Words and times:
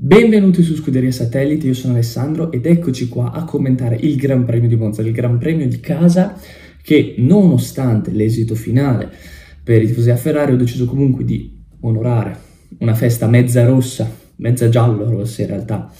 Benvenuti 0.00 0.62
su 0.62 0.76
Scuderia 0.76 1.10
Satellite, 1.10 1.66
io 1.66 1.74
sono 1.74 1.92
Alessandro 1.92 2.52
ed 2.52 2.66
eccoci 2.66 3.08
qua 3.08 3.32
a 3.32 3.42
commentare 3.42 3.96
il 3.96 4.14
Gran 4.14 4.44
Premio 4.44 4.68
di 4.68 4.76
Monza, 4.76 5.02
il 5.02 5.10
Gran 5.10 5.38
Premio 5.38 5.66
di 5.66 5.80
casa 5.80 6.38
che 6.80 7.16
nonostante 7.18 8.12
l'esito 8.12 8.54
finale 8.54 9.10
per 9.60 9.82
i 9.82 9.86
tifosi 9.86 10.10
a 10.10 10.16
Ferrari 10.16 10.52
ho 10.52 10.56
deciso 10.56 10.84
comunque 10.84 11.24
di 11.24 11.52
onorare 11.80 12.38
una 12.78 12.94
festa 12.94 13.26
mezza 13.26 13.64
rossa, 13.64 14.08
mezza 14.36 14.68
giallo 14.68 15.10
rossa 15.10 15.42
in 15.42 15.48
realtà, 15.48 15.92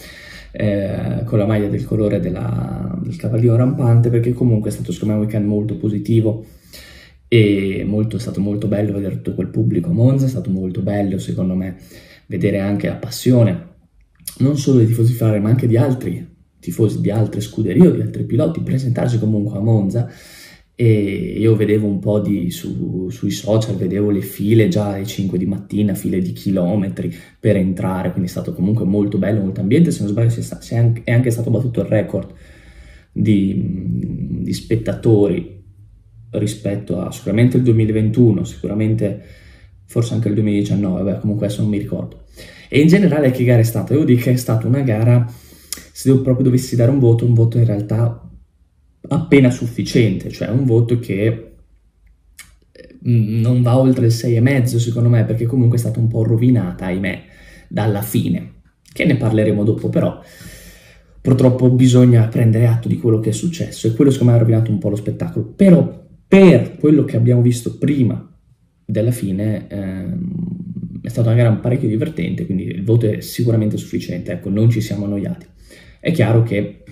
eh, 0.52 1.22
con 1.24 1.40
la 1.40 1.46
maglia 1.46 1.66
del 1.66 1.84
colore 1.84 2.20
della, 2.20 2.96
del 3.02 3.16
cavaliere 3.16 3.56
rampante 3.56 4.10
perché 4.10 4.32
comunque 4.32 4.70
è 4.70 4.72
stato 4.72 4.92
secondo 4.92 5.14
me 5.14 5.20
un 5.20 5.26
weekend 5.26 5.46
molto 5.48 5.76
positivo 5.76 6.46
e 7.26 7.82
molto, 7.84 8.14
è 8.14 8.20
stato 8.20 8.40
molto 8.40 8.68
bello 8.68 8.92
vedere 8.92 9.16
tutto 9.16 9.34
quel 9.34 9.48
pubblico 9.48 9.90
a 9.90 9.92
Monza, 9.92 10.26
è 10.26 10.28
stato 10.28 10.50
molto 10.50 10.82
bello 10.82 11.18
secondo 11.18 11.56
me 11.56 11.78
vedere 12.26 12.60
anche 12.60 12.86
la 12.86 12.94
passione 12.94 13.67
non 14.38 14.56
solo 14.56 14.78
dei 14.78 14.86
tifosi 14.86 15.12
Ferrari 15.12 15.40
ma 15.40 15.48
anche 15.48 15.66
di 15.66 15.76
altri 15.76 16.36
tifosi 16.60 17.00
di 17.00 17.10
altre 17.10 17.40
scuderie 17.40 17.86
o 17.86 17.90
di 17.90 18.00
altri 18.00 18.24
piloti 18.24 18.60
presentarsi 18.60 19.18
comunque 19.18 19.58
a 19.58 19.60
Monza. 19.60 20.10
E 20.80 21.34
io 21.38 21.56
vedevo 21.56 21.88
un 21.88 21.98
po' 21.98 22.20
di, 22.20 22.52
su, 22.52 23.08
sui 23.10 23.32
social, 23.32 23.74
vedevo 23.74 24.10
le 24.10 24.20
file 24.20 24.68
già 24.68 24.92
alle 24.92 25.06
5 25.06 25.36
di 25.36 25.44
mattina, 25.44 25.96
file 25.96 26.20
di 26.20 26.32
chilometri 26.32 27.12
per 27.40 27.56
entrare, 27.56 28.10
quindi 28.10 28.28
è 28.28 28.30
stato 28.30 28.52
comunque 28.52 28.84
molto 28.84 29.18
bello, 29.18 29.40
molto 29.40 29.60
ambiente, 29.60 29.90
se 29.90 30.02
non 30.02 30.10
sbaglio 30.10 30.30
è 30.30 30.76
anche, 30.76 31.00
è 31.02 31.10
anche 31.10 31.30
stato 31.30 31.50
battuto 31.50 31.80
il 31.80 31.86
record 31.86 32.32
di, 33.10 33.60
di 34.40 34.52
spettatori 34.52 35.64
rispetto 36.30 37.00
a 37.00 37.10
sicuramente 37.10 37.56
il 37.56 37.64
2021, 37.64 38.44
sicuramente 38.44 39.22
forse 39.88 40.12
anche 40.12 40.28
il 40.28 40.34
2019, 40.34 41.02
beh, 41.02 41.18
comunque 41.20 41.46
adesso 41.46 41.62
non 41.62 41.70
mi 41.70 41.78
ricordo. 41.78 42.24
E 42.68 42.80
in 42.80 42.88
generale 42.88 43.30
che 43.30 43.42
gara 43.42 43.60
è 43.60 43.64
stata? 43.64 43.94
Devo 43.94 44.04
dire 44.04 44.20
che 44.20 44.32
è 44.32 44.36
stata 44.36 44.66
una 44.66 44.82
gara, 44.82 45.26
se 45.92 46.10
devo 46.10 46.20
proprio 46.20 46.44
dovessi 46.44 46.76
dare 46.76 46.90
un 46.90 46.98
voto, 46.98 47.24
un 47.24 47.32
voto 47.32 47.56
in 47.56 47.64
realtà 47.64 48.22
appena 49.08 49.50
sufficiente, 49.50 50.30
cioè 50.30 50.48
un 50.48 50.66
voto 50.66 50.98
che 50.98 51.52
mm, 53.08 53.40
non 53.40 53.62
va 53.62 53.78
oltre 53.78 54.06
il 54.06 54.12
6,5 54.12 54.76
secondo 54.76 55.08
me, 55.08 55.24
perché 55.24 55.46
comunque 55.46 55.78
è 55.78 55.80
stata 55.80 55.98
un 55.98 56.08
po' 56.08 56.22
rovinata, 56.22 56.84
ahimè, 56.84 57.24
dalla 57.68 58.02
fine, 58.02 58.56
che 58.92 59.06
ne 59.06 59.16
parleremo 59.16 59.64
dopo, 59.64 59.88
però 59.88 60.20
purtroppo 61.22 61.70
bisogna 61.70 62.28
prendere 62.28 62.66
atto 62.66 62.88
di 62.88 62.98
quello 62.98 63.20
che 63.20 63.30
è 63.30 63.32
successo 63.32 63.86
e 63.86 63.94
quello 63.94 64.10
secondo 64.10 64.32
me 64.32 64.38
ha 64.38 64.42
rovinato 64.42 64.70
un 64.70 64.78
po' 64.78 64.90
lo 64.90 64.96
spettacolo, 64.96 65.46
però 65.46 66.06
per 66.28 66.76
quello 66.76 67.04
che 67.04 67.16
abbiamo 67.16 67.40
visto 67.40 67.78
prima 67.78 68.27
della 68.90 69.10
fine 69.10 69.66
ehm, 69.68 70.30
è 71.02 71.08
stata 71.08 71.28
una 71.28 71.36
gara 71.36 71.52
parecchio 71.52 71.88
divertente, 71.88 72.46
quindi 72.46 72.64
il 72.64 72.82
voto 72.82 73.06
è 73.06 73.20
sicuramente 73.20 73.76
sufficiente, 73.76 74.32
ecco, 74.32 74.48
non 74.48 74.70
ci 74.70 74.80
siamo 74.80 75.04
annoiati. 75.04 75.46
È 76.00 76.10
chiaro 76.10 76.42
che 76.42 76.84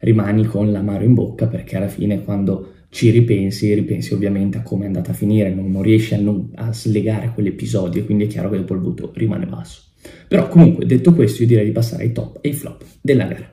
rimani 0.00 0.46
con 0.46 0.72
l'amaro 0.72 1.04
in 1.04 1.14
bocca 1.14 1.46
perché 1.46 1.76
alla 1.76 1.86
fine 1.86 2.24
quando 2.24 2.72
ci 2.88 3.10
ripensi, 3.10 3.72
ripensi 3.72 4.14
ovviamente 4.14 4.58
a 4.58 4.62
come 4.62 4.82
è 4.82 4.86
andata 4.86 5.12
a 5.12 5.14
finire, 5.14 5.54
non, 5.54 5.70
non 5.70 5.82
riesci 5.82 6.14
a, 6.14 6.18
non, 6.18 6.50
a 6.56 6.72
slegare 6.72 7.30
quell'episodio 7.32 8.02
e 8.02 8.04
quindi 8.04 8.24
è 8.24 8.26
chiaro 8.26 8.50
che 8.50 8.56
dopo 8.56 8.74
il 8.74 8.80
voto 8.80 9.12
rimane 9.14 9.46
basso. 9.46 9.82
Però 10.26 10.48
comunque 10.48 10.86
detto 10.86 11.14
questo 11.14 11.42
io 11.42 11.48
direi 11.48 11.66
di 11.66 11.72
passare 11.72 12.02
ai 12.02 12.12
top 12.12 12.38
e 12.40 12.48
ai 12.48 12.54
flop 12.54 12.82
della 13.00 13.26
gara. 13.26 13.52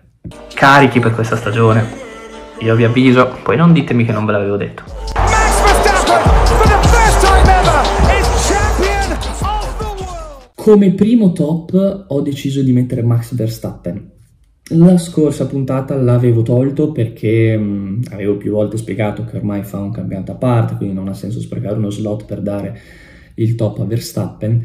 Carichi 0.54 1.00
per 1.00 1.14
questa 1.14 1.36
stagione, 1.36 1.84
io 2.62 2.76
vi 2.76 2.84
avviso, 2.84 3.38
poi 3.44 3.58
non 3.58 3.74
ditemi 3.74 4.06
che 4.06 4.12
non 4.12 4.26
ve 4.26 4.32
l'avevo 4.32 4.58
detto. 4.58 4.84
Come 10.62 10.92
primo 10.92 11.32
top 11.32 12.06
ho 12.10 12.22
deciso 12.22 12.62
di 12.62 12.72
mettere 12.72 13.02
Max 13.02 13.34
Verstappen. 13.34 14.12
La 14.76 14.96
scorsa 15.00 15.48
puntata 15.48 15.96
l'avevo 15.96 16.44
tolto 16.44 16.92
perché 16.92 17.58
mh, 17.58 17.64
mm, 17.64 18.02
avevo 18.12 18.38
più 18.38 18.52
volte 18.52 18.78
spiegato 18.78 19.26
che 19.26 19.38
ormai 19.38 19.64
fa 19.64 19.80
un 19.80 19.92
campionato 19.92 20.34
a 20.34 20.36
parte, 20.36 20.76
quindi 20.76 20.94
non 20.94 21.08
ha 21.08 21.16
senso 21.16 21.40
sprecare 21.40 21.78
uno 21.78 21.90
slot 21.90 22.26
per 22.26 22.42
dare 22.42 22.80
il 23.38 23.56
top 23.56 23.80
a 23.80 23.86
Verstappen, 23.86 24.64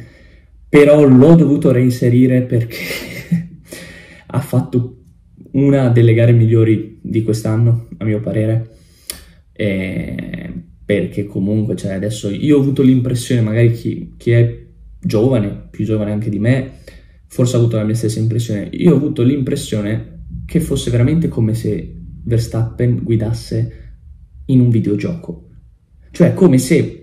però 0.69 1.03
l'ho 1.03 1.34
dovuto 1.34 1.72
reinserire 1.72 2.43
perché 2.43 2.76
ha 4.26 4.41
fatto 4.41 4.99
una 5.53 5.88
delle 5.88 6.12
gare 6.12 6.32
migliori 6.32 6.99
di 7.00 7.22
quest'anno, 7.22 7.88
a 7.97 8.04
mio 8.04 8.20
parere. 8.20 8.76
E 9.50 10.53
perché 10.84 11.25
comunque, 11.25 11.75
cioè, 11.75 11.94
adesso 11.94 12.28
io 12.28 12.59
ho 12.59 12.60
avuto 12.60 12.82
l'impressione, 12.82 13.41
magari 13.41 13.72
chi, 13.72 14.12
chi 14.19 14.32
è 14.32 14.66
giovane, 15.06 15.69
più 15.71 15.84
giovane 15.84 16.12
anche 16.12 16.28
di 16.28 16.39
me, 16.39 16.81
forse 17.27 17.56
ha 17.56 17.59
avuto 17.59 17.77
la 17.77 17.84
mia 17.84 17.94
stessa 17.94 18.19
impressione. 18.19 18.69
Io 18.72 18.93
ho 18.93 18.97
avuto 18.97 19.22
l'impressione 19.22 20.25
che 20.44 20.61
fosse 20.61 20.91
veramente 20.91 21.28
come 21.28 21.55
se 21.55 21.94
Verstappen 22.25 23.03
guidasse 23.03 23.94
in 24.47 24.61
un 24.61 24.71
videogioco. 24.71 25.49
Cioè 26.11 26.34
come 26.34 26.59
se 26.59 27.03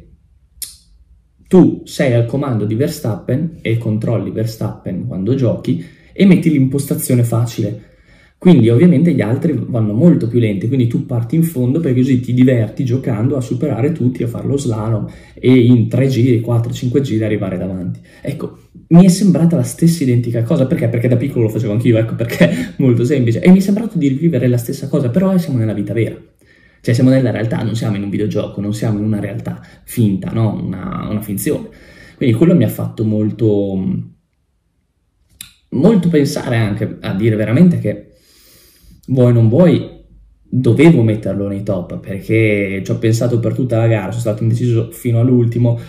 tu 1.47 1.83
sei 1.85 2.13
al 2.13 2.25
comando 2.25 2.65
di 2.65 2.75
Verstappen 2.75 3.59
e 3.61 3.77
controlli 3.77 4.31
Verstappen 4.31 5.05
quando 5.05 5.35
giochi 5.35 5.85
e 6.11 6.25
metti 6.25 6.49
l'impostazione 6.49 7.23
facile 7.23 7.92
quindi 8.43 8.67
ovviamente 8.69 9.13
gli 9.13 9.21
altri 9.21 9.57
vanno 9.57 9.93
molto 9.93 10.27
più 10.27 10.37
lenti, 10.37 10.67
quindi 10.67 10.87
tu 10.87 11.05
parti 11.05 11.37
in 11.37 11.43
fondo 11.43 11.79
perché 11.79 12.01
così 12.01 12.19
ti 12.19 12.33
diverti 12.33 12.83
giocando 12.83 13.37
a 13.37 13.39
superare 13.39 13.93
tutti, 13.93 14.21
a 14.21 14.27
fare 14.27 14.45
lo 14.45 14.57
slalom 14.57 15.07
e 15.33 15.49
in 15.49 15.87
3 15.87 16.07
giri, 16.09 16.41
4, 16.41 16.73
5 16.73 16.99
giri 16.99 17.23
arrivare 17.23 17.57
davanti. 17.57 18.01
Ecco, 18.21 18.57
mi 18.89 19.05
è 19.05 19.07
sembrata 19.07 19.55
la 19.55 19.63
stessa 19.63 20.03
identica 20.03 20.43
cosa, 20.43 20.65
perché? 20.65 20.89
Perché 20.89 21.07
da 21.07 21.15
piccolo 21.15 21.45
lo 21.45 21.51
facevo 21.51 21.71
anch'io, 21.71 21.97
ecco 21.97 22.15
perché 22.15 22.49
è 22.49 22.73
molto 22.83 23.05
semplice. 23.05 23.39
E 23.39 23.49
mi 23.49 23.59
è 23.59 23.61
sembrato 23.61 23.97
di 23.97 24.09
rivivere 24.09 24.49
la 24.49 24.57
stessa 24.57 24.89
cosa, 24.89 25.09
però 25.09 25.37
siamo 25.37 25.57
nella 25.57 25.73
vita 25.73 25.93
vera. 25.93 26.17
Cioè 26.81 26.93
siamo 26.93 27.11
nella 27.11 27.31
realtà, 27.31 27.63
non 27.63 27.77
siamo 27.77 27.95
in 27.95 28.03
un 28.03 28.09
videogioco, 28.09 28.59
non 28.59 28.73
siamo 28.73 28.99
in 28.99 29.05
una 29.05 29.21
realtà 29.21 29.65
finta, 29.85 30.31
no? 30.31 30.61
Una, 30.61 31.07
una 31.09 31.21
finzione. 31.21 31.69
Quindi 32.17 32.35
quello 32.35 32.53
mi 32.57 32.65
ha 32.65 32.69
fatto 32.69 33.05
molto, 33.05 33.81
molto 35.69 36.09
pensare 36.09 36.57
anche 36.57 36.97
a 36.99 37.13
dire 37.13 37.37
veramente 37.37 37.79
che 37.79 38.07
vuoi 39.07 39.33
non 39.33 39.49
vuoi, 39.49 40.01
dovevo 40.41 41.01
metterlo 41.01 41.47
nei 41.47 41.63
top 41.63 41.99
perché 41.99 42.81
ci 42.83 42.91
ho 42.91 42.97
pensato 42.99 43.39
per 43.39 43.53
tutta 43.53 43.77
la 43.77 43.87
gara, 43.87 44.09
sono 44.09 44.19
stato 44.19 44.43
indeciso 44.43 44.91
fino 44.91 45.19
all'ultimo, 45.19 45.79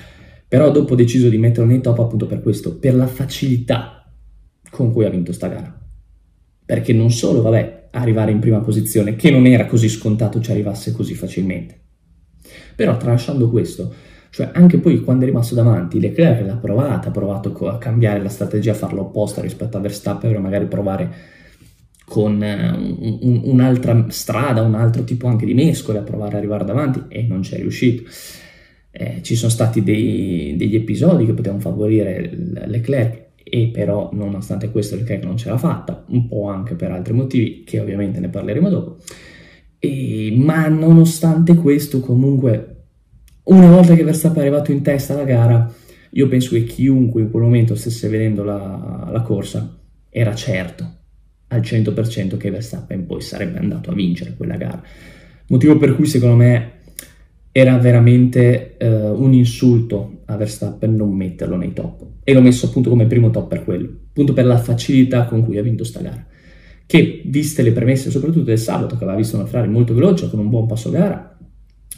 però 0.49 0.71
dopo 0.71 0.95
ho 0.95 0.97
deciso 0.97 1.29
di 1.29 1.39
metterlo 1.39 1.71
nei 1.71 1.81
top 1.81 1.99
appunto 1.99 2.27
per 2.27 2.41
questo, 2.41 2.79
per 2.79 2.95
la 2.95 3.07
facilità 3.07 4.11
con 4.71 4.93
cui 4.93 5.05
ha 5.05 5.11
vinto 5.11 5.33
sta 5.33 5.49
gara. 5.49 5.81
Perché 6.67 6.93
non 6.93 7.11
solo, 7.11 7.43
vabbè, 7.43 7.89
arrivare 7.93 8.31
in 8.31 8.41
prima 8.41 8.61
posizione, 8.61 9.17
che 9.17 9.31
non 9.31 9.47
era 9.47 9.67
così 9.67 9.89
scontato 9.89 10.41
ci 10.41 10.51
arrivasse 10.51 10.93
così 10.93 11.15
facilmente. 11.15 11.81
Però 12.75 12.97
tralasciando 12.97 13.51
questo, 13.51 13.93
cioè 14.31 14.51
anche 14.53 14.79
poi 14.79 15.01
quando 15.01 15.25
è 15.25 15.29
rimasto 15.29 15.55
davanti, 15.55 16.01
Leclerc 16.01 16.45
l'ha 16.45 16.57
provata, 16.57 17.09
ha 17.09 17.13
provato 17.13 17.53
a 17.69 17.79
cambiare 17.79 18.23
la 18.23 18.29
strategia, 18.29 18.73
a 18.73 18.75
farlo 18.75 19.03
opposta 19.03 19.41
rispetto 19.41 19.77
a 19.77 19.81
Verstappen, 19.81 20.31
per 20.33 20.41
magari 20.41 20.67
provare 20.67 21.15
con 22.05 22.43
eh, 22.43 22.71
un, 22.71 23.19
un, 23.21 23.41
un'altra 23.45 24.07
strada, 24.09 24.63
un 24.63 24.75
altro 24.75 25.05
tipo 25.05 25.27
anche 25.27 25.47
di 25.47 25.55
mescole 25.55 25.99
a 25.99 26.03
provare 26.03 26.33
ad 26.33 26.39
arrivare 26.39 26.65
davanti 26.65 27.03
e 27.09 27.23
non 27.23 27.41
c'è 27.41 27.57
riuscito. 27.57 28.05
Eh, 28.91 29.21
ci 29.23 29.35
sono 29.35 29.51
stati 29.51 29.83
dei, 29.83 30.55
degli 30.57 30.77
episodi 30.77 31.27
che 31.27 31.33
potevano 31.33 31.61
favorire 31.61 32.31
Leclerc 32.67 33.23
e 33.43 33.71
però 33.73 34.11
nonostante 34.13 34.71
questo 34.71 34.97
Leclerc 34.97 35.25
non 35.25 35.37
ce 35.37 35.49
l'ha 35.49 35.59
fatta, 35.59 36.05
un 36.09 36.29
po' 36.29 36.49
anche 36.49 36.75
per 36.75 36.93
altri 36.93 37.13
motivi 37.13 37.65
che 37.65 37.81
ovviamente 37.81 38.21
ne 38.21 38.29
parleremo 38.29 38.69
dopo. 38.69 38.99
E, 39.79 40.33
ma 40.37 40.69
nonostante 40.69 41.55
questo 41.55 42.01
comunque 42.01 42.69
una 43.45 43.71
volta 43.71 43.95
che 43.95 44.05
Verstappen 44.05 44.39
è 44.39 44.47
arrivato 44.47 44.73
in 44.73 44.83
testa 44.83 45.13
alla 45.13 45.25
gara 45.25 45.75
io 46.17 46.29
penso 46.29 46.55
che 46.55 46.65
chiunque 46.65 47.23
in 47.23 47.31
quel 47.31 47.43
momento 47.43 47.75
stesse 47.75 48.09
vedendo 48.09 48.43
la, 48.45 49.09
la 49.11 49.21
corsa 49.21 49.79
era 50.09 50.35
certo 50.35 51.04
al 51.55 51.61
100% 51.61 52.37
che 52.37 52.51
Verstappen 52.51 53.07
poi 53.07 53.21
sarebbe 53.21 53.59
andato 53.59 53.91
a 53.91 53.95
vincere 53.95 54.35
quella 54.37 54.57
gara. 54.57 54.83
Motivo 55.49 55.77
per 55.77 55.95
cui 55.95 56.07
secondo 56.07 56.37
me 56.37 56.73
era 57.53 57.79
veramente 57.79 58.77
eh, 58.77 58.89
un 58.89 59.33
insulto 59.33 60.23
a 60.25 60.37
Verstappen 60.37 60.95
non 60.97 61.15
metterlo 61.15 61.57
nei 61.57 61.73
top. 61.73 62.05
E 62.25 62.33
l'ho 62.33 62.41
messo 62.41 62.67
appunto 62.67 62.91
come 62.91 63.07
primo 63.07 63.31
top 63.31 63.49
per 63.49 63.65
quello, 63.65 63.89
appunto 64.09 64.33
per 64.33 64.45
la 64.47 64.59
facilità 64.59 65.27
con 65.27 65.45
cui 65.45 65.59
ha 65.59 65.63
vinto 65.63 65.85
sta 65.85 66.01
gara. 66.01 66.27
Che, 66.87 67.23
viste 67.27 67.63
le 67.63 67.73
premesse, 67.73 68.11
soprattutto 68.11 68.45
del 68.45 68.59
sabato, 68.59 68.97
che 68.97 69.05
aveva 69.05 69.17
visto 69.17 69.37
una 69.37 69.47
Ferrari 69.47 69.69
molto 69.69 69.95
veloce, 69.95 70.29
con 70.29 70.41
un 70.41 70.49
buon 70.49 70.67
passo 70.67 70.91
gara, 70.91 71.39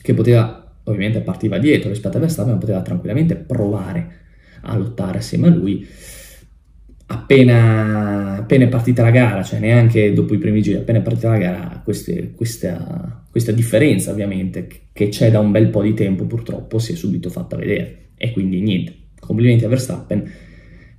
che 0.02 0.14
poteva, 0.14 0.78
ovviamente 0.84 1.20
partiva 1.20 1.58
dietro 1.58 1.88
rispetto 1.88 2.18
a 2.18 2.20
Verstappen, 2.20 2.52
ma 2.52 2.58
poteva 2.58 2.82
tranquillamente 2.82 3.34
provare 3.36 4.10
a 4.62 4.76
lottare 4.76 5.18
assieme 5.18 5.46
a 5.46 5.50
lui 5.50 5.86
appena, 7.06 8.36
appena 8.38 8.64
è 8.64 8.68
partita 8.68 9.02
la 9.02 9.10
gara, 9.10 9.42
cioè 9.42 9.60
neanche 9.60 10.12
dopo 10.12 10.34
i 10.34 10.38
primi 10.38 10.62
giri, 10.62 10.78
appena 10.78 10.98
è 10.98 11.02
partita 11.02 11.30
la 11.30 11.38
gara, 11.38 11.80
queste, 11.84 12.32
questa, 12.34 13.24
questa 13.30 13.52
differenza 13.52 14.10
ovviamente 14.10 14.68
che 14.92 15.08
c'è 15.08 15.30
da 15.30 15.38
un 15.40 15.50
bel 15.50 15.68
po' 15.68 15.82
di 15.82 15.94
tempo 15.94 16.24
purtroppo 16.24 16.78
si 16.78 16.92
è 16.92 16.96
subito 16.96 17.30
fatta 17.30 17.56
vedere. 17.56 18.08
E 18.16 18.32
quindi 18.32 18.60
niente, 18.60 18.94
complimenti 19.20 19.64
a 19.64 19.68
Verstappen 19.68 20.30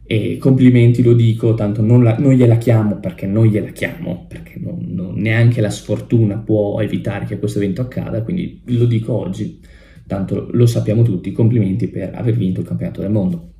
E 0.05 0.37
complimenti, 0.37 1.01
lo 1.03 1.13
dico, 1.13 1.53
tanto 1.55 1.81
non, 1.81 2.03
la, 2.03 2.15
non 2.17 2.33
gliela 2.33 2.57
chiamo 2.57 2.99
perché 2.99 3.25
non 3.25 3.47
gliela 3.47 3.71
chiamo, 3.71 4.25
perché 4.27 4.53
non, 4.57 4.85
non, 4.87 5.15
neanche 5.15 5.59
la 5.59 5.69
sfortuna 5.69 6.37
può 6.37 6.79
evitare 6.79 7.25
che 7.25 7.39
questo 7.39 7.57
evento 7.59 7.81
accada, 7.81 8.21
quindi 8.21 8.61
lo 8.67 8.85
dico 8.85 9.13
oggi, 9.13 9.59
tanto 10.05 10.47
lo 10.51 10.65
sappiamo 10.65 11.01
tutti, 11.03 11.33
complimenti 11.33 11.87
per 11.87 12.11
aver 12.15 12.35
vinto 12.37 12.61
il 12.61 12.67
campionato 12.67 13.01
del 13.01 13.11
mondo, 13.11 13.51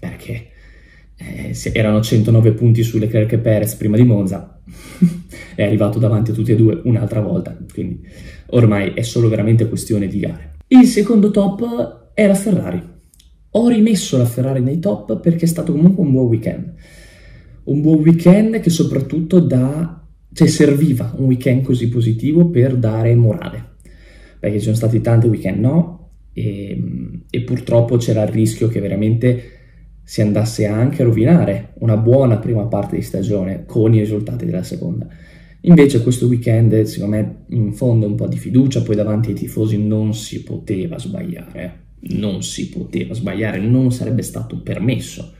perché 0.00 0.48
eh, 1.16 1.56
erano 1.72 2.00
109 2.00 2.52
punti 2.52 2.82
sulle 2.82 3.06
Leclerc 3.06 3.32
e 3.32 3.38
Perez 3.38 3.74
prima 3.74 3.96
di 3.96 4.04
Monza, 4.04 4.60
è 5.54 5.62
arrivato 5.62 5.98
davanti 5.98 6.30
a 6.30 6.34
tutti 6.34 6.52
e 6.52 6.56
due 6.56 6.80
un'altra 6.84 7.20
volta, 7.20 7.56
quindi 7.72 8.00
ormai 8.46 8.92
è 8.94 9.02
solo 9.02 9.28
veramente 9.28 9.68
questione 9.68 10.06
di 10.06 10.18
gare. 10.18 10.56
Il 10.68 10.86
secondo 10.86 11.30
top 11.30 12.12
è 12.14 12.26
la 12.26 12.34
Ferrari 12.34 12.92
ho 13.56 13.68
rimesso 13.68 14.16
la 14.16 14.24
Ferrari 14.24 14.60
nei 14.60 14.80
top 14.80 15.20
perché 15.20 15.44
è 15.44 15.48
stato 15.48 15.72
comunque 15.72 16.04
un 16.04 16.10
buon 16.10 16.26
weekend. 16.26 16.74
Un 17.64 17.80
buon 17.80 18.00
weekend 18.00 18.58
che 18.60 18.70
soprattutto 18.70 19.38
da, 19.38 20.04
cioè 20.32 20.48
serviva 20.48 21.14
un 21.16 21.26
weekend 21.26 21.62
così 21.62 21.88
positivo 21.88 22.48
per 22.50 22.76
dare 22.76 23.14
morale. 23.14 23.76
Perché 24.40 24.58
ci 24.58 24.64
sono 24.64 24.76
stati 24.76 25.00
tanti 25.00 25.28
weekend 25.28 25.60
no 25.60 26.10
e, 26.32 27.22
e 27.30 27.40
purtroppo 27.42 27.96
c'era 27.96 28.22
il 28.22 28.28
rischio 28.28 28.66
che 28.66 28.80
veramente 28.80 29.42
si 30.04 30.20
andasse 30.20 30.66
anche 30.66 31.02
a 31.02 31.06
rovinare 31.06 31.72
una 31.78 31.96
buona 31.96 32.36
prima 32.36 32.66
parte 32.66 32.96
di 32.96 33.02
stagione 33.02 33.64
con 33.66 33.94
i 33.94 34.00
risultati 34.00 34.44
della 34.44 34.62
seconda. 34.62 35.08
Invece 35.62 36.02
questo 36.02 36.26
weekend, 36.26 36.82
secondo 36.82 37.16
me, 37.16 37.36
in 37.48 37.72
fondo 37.72 38.06
un 38.06 38.14
po' 38.14 38.28
di 38.28 38.36
fiducia, 38.36 38.82
poi 38.82 38.96
davanti 38.96 39.30
ai 39.30 39.34
tifosi 39.34 39.78
non 39.78 40.14
si 40.14 40.42
poteva 40.42 40.98
sbagliare 40.98 41.82
non 42.06 42.42
si 42.42 42.68
poteva 42.68 43.14
sbagliare, 43.14 43.58
non 43.60 43.90
sarebbe 43.90 44.22
stato 44.22 44.60
permesso. 44.60 45.32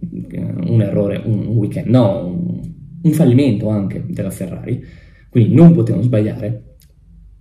Un 0.00 0.80
errore, 0.80 1.20
un 1.24 1.46
weekend, 1.48 1.88
no, 1.88 2.26
un, 2.26 2.60
un 3.02 3.12
fallimento 3.12 3.68
anche 3.68 4.04
della 4.08 4.30
Ferrari, 4.30 4.82
quindi 5.28 5.54
non 5.54 5.74
potevano 5.74 6.04
sbagliare. 6.04 6.76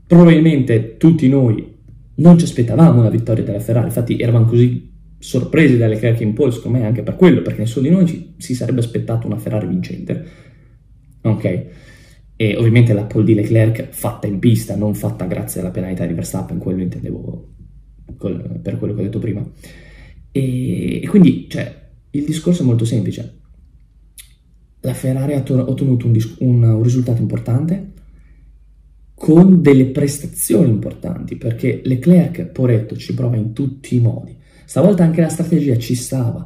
Probabilmente 0.06 0.98
tutti 0.98 1.28
noi 1.30 1.76
non 2.16 2.38
ci 2.38 2.46
aspettavamo 2.46 3.00
una 3.00 3.10
vittoria 3.10 3.44
della 3.44 3.60
Ferrari, 3.60 3.88
infatti 3.88 4.18
eravamo 4.18 4.46
così 4.46 4.87
sorpresi 5.20 5.78
dalle 5.78 5.98
cariche 5.98 6.24
in 6.24 6.34
pole, 6.34 6.52
secondo 6.52 6.78
me 6.78 6.86
anche 6.86 7.04
per 7.04 7.16
quello, 7.16 7.42
perché 7.42 7.62
nessuno 7.62 7.88
di 7.88 7.94
noi 7.94 8.06
ci, 8.06 8.34
si 8.38 8.56
sarebbe 8.56 8.80
aspettato 8.80 9.28
una 9.28 9.38
Ferrari 9.38 9.68
vincente. 9.68 10.26
Ok? 11.22 11.66
E 12.36 12.56
ovviamente 12.56 12.94
la 12.94 13.06
pole 13.06 13.26
di 13.26 13.34
Leclerc 13.34 13.90
fatta 13.90 14.28
in 14.28 14.40
pista, 14.40 14.76
non 14.76 14.94
fatta 14.94 15.26
grazie 15.26 15.62
alla 15.62 15.72
penalità 15.72 16.06
di 16.06 16.14
Verstappen, 16.14 16.60
quello 16.60 16.84
intendevo 16.84 17.54
col, 18.18 18.60
per 18.62 18.78
quello 18.78 18.94
che 18.94 19.02
ho 19.02 19.04
detto 19.04 19.20
prima. 19.20 19.46
E, 20.32 21.02
e, 21.02 21.08
quindi, 21.08 21.48
cioè, 21.50 21.90
il 22.12 22.26
discorso 22.26 22.62
è 22.62 22.66
molto 22.66 22.86
semplice. 22.86 23.40
La 24.82 24.94
Ferrari 24.94 25.34
ha 25.34 25.40
ottenuto 25.40 26.06
un, 26.06 26.16
un, 26.40 26.64
un 26.64 26.84
risultato 26.84 27.22
importante 27.22 27.94
con 29.16 29.64
delle 29.64 29.88
prestazioni 29.88 30.70
importanti, 30.70 31.38
perché 31.38 31.82
Leclerc, 31.84 32.46
poretto, 32.46 32.96
ci 32.96 33.16
prova 33.16 33.36
in 33.36 33.52
tutti 33.52 33.96
i 33.96 34.00
modi. 34.00 34.38
Stavolta 34.68 35.06
anche 35.06 35.22
la 35.22 35.30
strategia 35.30 35.78
ci 35.78 35.96
stava, 35.96 36.46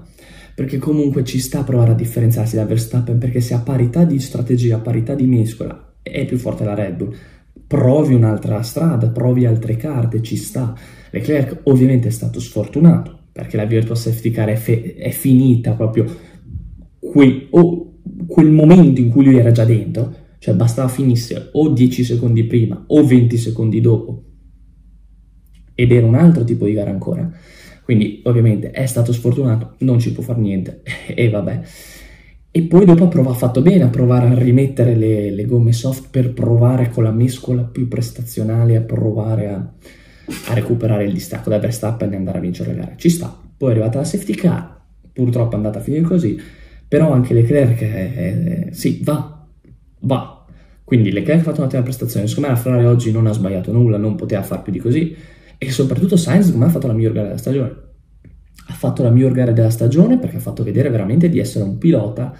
perché 0.54 0.78
comunque 0.78 1.24
ci 1.24 1.40
sta 1.40 1.62
a 1.62 1.64
provare 1.64 1.94
a 1.94 1.96
differenziarsi 1.96 2.56
da 2.56 2.66
Verstappen, 2.66 3.18
perché 3.18 3.42
se 3.42 3.56
a 3.56 3.62
parità 3.62 4.04
di 4.04 4.20
strategia, 4.20 4.76
a 4.76 4.80
parità 4.80 5.16
di 5.16 5.26
mescola, 5.26 5.96
è 6.04 6.24
più 6.26 6.38
forte 6.38 6.64
la 6.64 6.76
Red 6.76 6.98
Bull, 6.98 7.16
provi 7.66 8.14
un'altra 8.14 8.62
strada, 8.62 9.10
provi 9.10 9.48
altre 9.48 9.76
carte, 9.76 10.22
ci 10.22 10.36
sta. 10.36 10.78
Leclerc 11.10 11.62
ovviamente 11.64 12.10
è 12.10 12.12
stato 12.12 12.40
sfortunato 12.40 13.22
perché 13.32 13.58
la 13.58 13.66
virtual 13.66 13.98
safety 13.98 14.30
car 14.30 14.50
è, 14.50 14.56
fe- 14.56 14.94
è 14.94 15.10
finita 15.10 15.72
proprio 15.72 16.06
quel, 17.00 17.48
oh, 17.50 18.02
quel 18.28 18.52
momento 18.52 19.02
in 19.02 19.10
cui 19.10 19.24
lui 19.26 19.38
era 19.38 19.52
già 19.52 19.66
dentro, 19.66 20.16
cioè 20.38 20.54
bastava 20.54 20.90
finisse 20.90 21.50
o 21.54 21.70
10 21.70 22.04
secondi 22.04 22.44
prima 22.44 22.84
o 22.86 23.04
20 23.04 23.36
secondi 23.36 23.82
dopo 23.82 24.26
ed 25.74 25.92
era 25.92 26.06
un 26.06 26.14
altro 26.14 26.44
tipo 26.44 26.66
di 26.66 26.74
gara 26.74 26.92
ancora. 26.92 27.32
Quindi 27.84 28.22
ovviamente 28.26 28.72
è 28.72 28.86
stato 28.86 29.12
sfortunato, 29.12 29.76
non 29.80 30.00
ci 30.00 30.12
può 30.12 30.24
fare 30.24 30.40
niente 30.40 30.82
e 31.14 31.30
vabbè. 31.30 31.62
E 32.54 32.64
poi 32.64 32.84
dopo 32.84 33.06
ha 33.06 33.34
fatto 33.34 33.62
bene 33.62 33.84
a 33.84 33.88
provare 33.88 34.28
a 34.28 34.34
rimettere 34.34 34.94
le, 34.94 35.32
le, 35.32 35.46
gomme 35.46 35.72
soft 35.72 36.10
per 36.12 36.34
provare 36.34 36.90
con 36.90 37.04
la 37.04 37.12
mescola 37.12 37.62
più 37.62 37.88
prestazionale 37.88 38.76
a 38.76 38.82
provare 38.82 39.48
a, 39.48 39.56
a 40.48 40.54
recuperare 40.54 41.06
il 41.06 41.14
distacco 41.14 41.50
da 41.50 41.60
Verstappen 41.60 42.12
e 42.12 42.18
andare 42.18 42.40
a 42.40 42.42
vincere 42.42 42.74
la 42.74 42.82
gara. 42.82 42.96
Ci 42.98 43.10
sta. 43.10 43.34
Poi 43.56 43.70
è 43.70 43.72
arrivata 43.72 44.00
la 44.00 44.04
safety 44.04 44.34
car, 44.34 44.82
purtroppo 45.14 45.54
è 45.54 45.56
andata 45.56 45.80
a 45.80 45.82
finire 45.82 46.04
così, 46.04 46.38
però 46.88 47.12
anche 47.12 47.34
Leclerc, 47.34 47.82
eh, 47.82 48.68
sì, 48.72 49.00
va, 49.04 49.48
va. 50.00 50.46
Quindi 50.84 51.12
Leclerc 51.12 51.40
ha 51.40 51.44
fatto 51.44 51.62
un'ottima 51.62 51.84
prestazione, 51.84 52.28
secondo 52.28 52.50
me 52.50 52.56
la 52.56 52.60
Ferrari 52.60 52.86
oggi 52.86 53.14
non 53.14 53.28
ha 53.28 53.32
sbagliato 53.32 53.72
nulla, 53.72 53.98
non 53.98 54.16
poteva 54.16 54.42
far 54.42 54.62
più 54.62 54.74
di 54.74 54.80
così, 54.80 55.16
e 55.64 55.70
soprattutto 55.70 56.18
Sainz, 56.18 56.46
secondo 56.46 56.66
me, 56.66 56.72
ha 56.72 56.74
fatto 56.74 56.88
la 56.88 56.94
miglior 56.94 57.12
gara 57.12 57.28
della 57.28 57.38
stagione. 57.38 57.76
Ha 58.66 58.74
fatto 58.74 59.04
la 59.04 59.12
miglior 59.12 59.32
gara 59.32 59.52
della 59.52 59.70
stagione 59.70 60.18
perché 60.18 60.38
ha 60.38 60.40
fatto 60.40 60.64
vedere 60.64 60.90
veramente 60.90 61.30
di 61.30 61.38
essere 61.38 61.64
un 61.64 61.78
pilota 61.78 62.36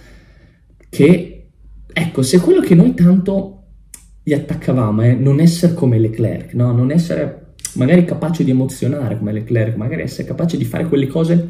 che, 0.90 1.52
ecco, 1.94 2.22
se 2.24 2.40
quello 2.40 2.62
che 2.62 2.74
noi 2.74 2.96
tanto 2.96 3.68
gli 4.24 4.34
attaccavamo 4.34 5.04
è 5.04 5.14
non 5.14 5.40
essere 5.40 5.76
come 5.76 6.00
Leclerc, 6.00 6.56
no? 6.56 6.72
non 6.72 6.90
essere 6.90 7.54
magari 7.76 8.06
capace 8.06 8.44
di 8.44 8.50
emozionare 8.50 9.20
come 9.20 9.34
Leclerc, 9.34 9.76
magari 9.76 10.02
essere 10.02 10.28
capace 10.28 10.58
di 10.58 10.66
fare 10.66 10.88
quelle 10.88 11.06
cose 11.06 11.48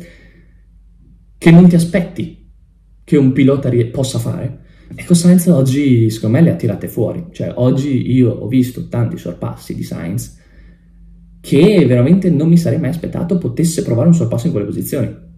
che 1.37 1.51
non 1.51 1.69
ti 1.69 1.75
aspetti 1.75 2.51
che 3.05 3.15
un 3.15 3.31
pilota 3.31 3.71
possa 3.89 4.19
fare. 4.19 4.59
Ecco, 4.93 5.13
Sainz 5.13 5.47
oggi, 5.47 6.09
secondo 6.09 6.35
me, 6.35 6.43
le 6.43 6.51
ha 6.51 6.55
tirate 6.55 6.89
fuori. 6.89 7.27
Cioè, 7.31 7.53
oggi 7.55 8.11
io 8.11 8.29
ho 8.29 8.47
visto 8.49 8.89
tanti 8.89 9.15
sorpassi 9.15 9.73
di 9.73 9.83
Sainz 9.83 10.39
che 11.41 11.85
veramente 11.87 12.29
non 12.29 12.47
mi 12.47 12.57
sarei 12.57 12.79
mai 12.79 12.91
aspettato 12.91 13.37
potesse 13.37 13.83
provare 13.83 14.07
un 14.07 14.13
sorpasso 14.13 14.45
in 14.45 14.51
quelle 14.53 14.67
posizioni. 14.67 15.29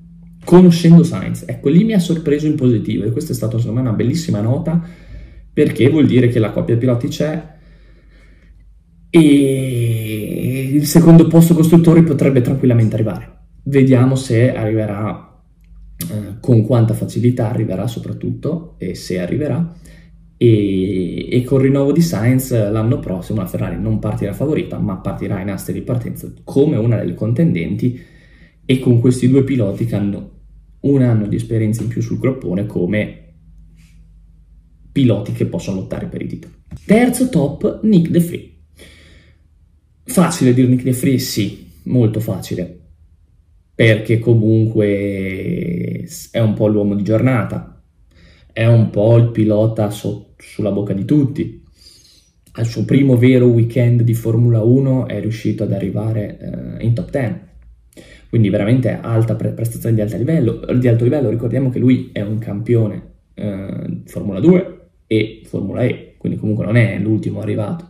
Conoscendo 0.43 1.03
Sainz. 1.03 1.45
Ecco, 1.47 1.69
lì 1.69 1.85
mi 1.85 1.93
ha 1.93 1.99
sorpreso 1.99 2.45
in 2.45 2.55
positivo 2.55 3.05
e 3.05 3.11
questa 3.11 3.31
è 3.31 3.35
stata, 3.35 3.57
secondo 3.57 3.81
me, 3.81 3.87
una 3.87 3.95
bellissima 3.95 4.41
nota 4.41 4.85
perché 5.53 5.89
vuol 5.89 6.05
dire 6.07 6.27
che 6.27 6.39
la 6.39 6.51
coppia 6.51 6.75
piloti 6.75 7.07
c'è 7.07 7.51
e 9.09 10.69
il 10.73 10.85
secondo 10.87 11.27
posto 11.27 11.53
costruttori 11.53 12.01
potrebbe 12.01 12.41
tranquillamente 12.41 12.95
arrivare. 12.95 13.41
Vediamo 13.65 14.15
se 14.15 14.53
arriverà, 14.53 15.39
eh, 15.97 16.39
con 16.39 16.65
quanta 16.65 16.95
facilità 16.95 17.49
arriverà 17.49 17.85
soprattutto 17.85 18.73
e 18.79 18.95
se 18.95 19.19
arriverà. 19.19 19.75
E, 20.43 21.29
e 21.29 21.37
il 21.37 21.47
rinnovo 21.47 21.93
di 21.93 22.01
Sainz 22.01 22.51
l'anno 22.51 22.99
prossimo 22.99 23.39
la 23.39 23.47
Ferrari 23.47 23.79
non 23.79 23.99
partirà 23.99 24.33
favorita, 24.33 24.77
ma 24.77 24.97
partirà 24.97 25.39
in 25.39 25.49
aste 25.49 25.71
di 25.71 25.81
partenza 25.81 26.29
come 26.43 26.75
una 26.75 26.97
delle 26.97 27.13
contendenti 27.13 27.97
e 28.65 28.79
con 28.79 28.99
questi 28.99 29.29
due 29.29 29.45
piloti 29.45 29.85
che 29.85 29.95
hanno 29.95 30.31
un 30.81 31.01
anno 31.01 31.27
di 31.27 31.37
esperienza 31.37 31.81
in 31.81 31.87
più 31.87 32.01
sul 32.01 32.19
groppone 32.19 32.65
come 32.65 33.19
piloti 34.91 35.31
che 35.31 35.45
possono 35.45 35.79
lottare 35.79 36.07
per 36.07 36.21
i 36.21 36.27
titoli. 36.27 36.53
Terzo 36.85 37.29
top, 37.29 37.79
Nick 37.83 38.09
De 38.09 38.19
Free. 38.19 38.51
Facile 40.03 40.53
dire 40.53 40.67
Nick 40.67 40.83
De 40.83 40.91
Free? 40.91 41.19
Sì, 41.19 41.69
molto 41.83 42.19
facile, 42.19 42.81
perché 43.73 44.19
comunque 44.19 46.05
è 46.31 46.39
un 46.41 46.53
po' 46.53 46.67
l'uomo 46.67 46.95
di 46.95 47.03
giornata, 47.03 47.72
è 48.53 48.65
un 48.65 48.89
po' 48.89 49.17
il 49.17 49.31
pilota 49.31 49.89
so- 49.89 50.35
sulla 50.37 50.71
bocca 50.71 50.93
di 50.93 51.05
tutti. 51.05 51.61
Al 52.53 52.65
suo 52.65 52.85
primo 52.85 53.17
vero 53.17 53.47
weekend 53.47 54.03
di 54.03 54.13
Formula 54.13 54.61
1 54.61 55.07
è 55.07 55.19
riuscito 55.19 55.63
ad 55.63 55.73
arrivare 55.73 56.77
eh, 56.79 56.85
in 56.85 56.93
top 56.93 57.09
10, 57.09 57.35
quindi 58.29 58.49
veramente 58.49 58.99
alta 59.01 59.35
pre- 59.35 59.53
prestazione 59.53 59.95
di 59.95 60.01
alto, 60.01 60.17
livello, 60.17 60.59
di 60.77 60.87
alto 60.87 61.03
livello. 61.03 61.29
Ricordiamo 61.29 61.69
che 61.69 61.79
lui 61.79 62.11
è 62.13 62.21
un 62.21 62.37
campione 62.37 63.13
eh, 63.33 64.01
Formula 64.05 64.39
2 64.39 64.89
e 65.07 65.41
Formula 65.45 65.83
E, 65.83 66.15
quindi 66.17 66.37
comunque 66.37 66.63
non 66.63 66.75
è 66.75 66.97
l'ultimo 66.99 67.41
arrivato 67.41 67.89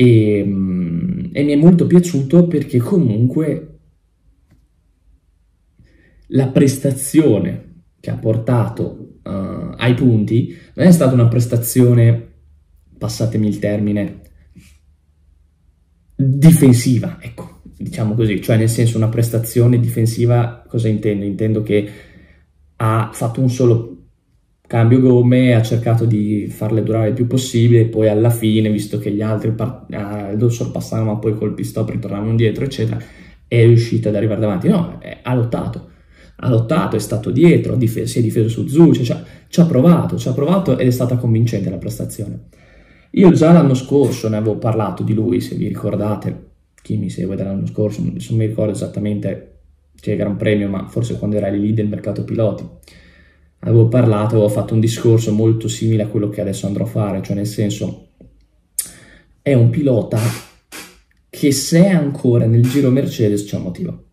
e, 0.00 0.42
mm, 0.42 1.26
e 1.32 1.42
mi 1.42 1.52
è 1.52 1.56
molto 1.56 1.86
piaciuto 1.86 2.46
perché 2.46 2.78
comunque 2.78 3.66
la 6.28 6.48
prestazione 6.48 7.82
che 8.00 8.08
ha 8.08 8.16
portato 8.16 8.99
uh, 9.30 9.74
ai 9.76 9.94
punti 9.94 10.56
non 10.74 10.86
è 10.86 10.90
stata 10.92 11.14
una 11.14 11.28
prestazione, 11.28 12.28
passatemi 12.98 13.46
il 13.46 13.58
termine, 13.58 14.20
difensiva, 16.14 17.18
ecco, 17.20 17.62
diciamo 17.76 18.14
così, 18.14 18.42
cioè 18.42 18.56
nel 18.56 18.68
senso 18.68 18.96
una 18.96 19.08
prestazione 19.08 19.80
difensiva, 19.80 20.64
cosa 20.68 20.88
intendo? 20.88 21.24
Intendo 21.24 21.62
che 21.62 21.90
ha 22.76 23.10
fatto 23.12 23.40
un 23.40 23.50
solo 23.50 23.96
cambio 24.66 25.00
gomme, 25.00 25.54
ha 25.54 25.62
cercato 25.62 26.04
di 26.04 26.46
farle 26.48 26.82
durare 26.82 27.08
il 27.08 27.14
più 27.14 27.26
possibile, 27.26 27.86
poi 27.86 28.08
alla 28.08 28.30
fine, 28.30 28.70
visto 28.70 28.98
che 28.98 29.10
gli 29.10 29.20
altri 29.20 29.50
part- 29.50 29.92
eh, 29.92 30.36
lo 30.36 30.48
sorpassavano, 30.48 31.14
ma 31.14 31.18
poi 31.18 31.34
col 31.34 31.54
pit 31.54 31.66
stop 31.66 31.90
ritornavano 31.90 32.30
indietro, 32.30 32.64
eccetera, 32.64 33.02
è 33.48 33.64
riuscito 33.64 34.08
ad 34.08 34.14
arrivare 34.14 34.40
davanti. 34.40 34.68
No, 34.68 35.00
eh, 35.02 35.18
ha 35.22 35.34
lottato. 35.34 35.89
Ha 36.42 36.48
lottato, 36.48 36.96
è 36.96 36.98
stato 36.98 37.30
dietro, 37.30 37.78
si 37.80 38.18
è 38.18 38.22
difeso 38.22 38.48
su 38.48 38.66
Zucci, 38.66 39.04
cioè, 39.04 39.22
ci 39.48 39.60
ha 39.60 39.66
provato, 39.66 40.16
ci 40.16 40.28
ha 40.28 40.32
provato 40.32 40.78
ed 40.78 40.86
è 40.86 40.90
stata 40.90 41.16
convincente 41.16 41.68
la 41.68 41.76
prestazione. 41.76 42.48
Io 43.12 43.30
già 43.32 43.52
l'anno 43.52 43.74
scorso 43.74 44.28
ne 44.28 44.36
avevo 44.36 44.56
parlato 44.56 45.02
di 45.02 45.12
lui, 45.12 45.40
se 45.40 45.56
vi 45.56 45.68
ricordate, 45.68 46.48
chi 46.82 46.96
mi 46.96 47.10
segue 47.10 47.36
dall'anno 47.36 47.66
scorso, 47.66 48.00
non 48.02 48.16
mi 48.30 48.46
ricordo 48.46 48.72
esattamente 48.72 49.58
che 50.00 50.16
Gran 50.16 50.36
Premio, 50.36 50.68
ma 50.68 50.86
forse 50.86 51.18
quando 51.18 51.36
era 51.36 51.48
lì 51.48 51.74
del 51.74 51.88
mercato 51.88 52.24
piloti. 52.24 52.66
Avevo 53.62 53.88
parlato, 53.88 54.36
avevo 54.36 54.48
fatto 54.48 54.72
un 54.72 54.80
discorso 54.80 55.32
molto 55.32 55.68
simile 55.68 56.04
a 56.04 56.06
quello 56.06 56.30
che 56.30 56.40
adesso 56.40 56.66
andrò 56.66 56.84
a 56.84 56.88
fare, 56.88 57.20
cioè 57.22 57.36
nel 57.36 57.46
senso 57.46 58.08
è 59.42 59.52
un 59.52 59.68
pilota 59.68 60.18
che 61.28 61.52
se 61.52 61.84
è 61.84 61.88
ancora 61.88 62.46
nel 62.46 62.62
giro 62.62 62.90
Mercedes 62.90 63.44
c'è 63.44 63.56
un 63.56 63.62
motivo. 63.62 64.04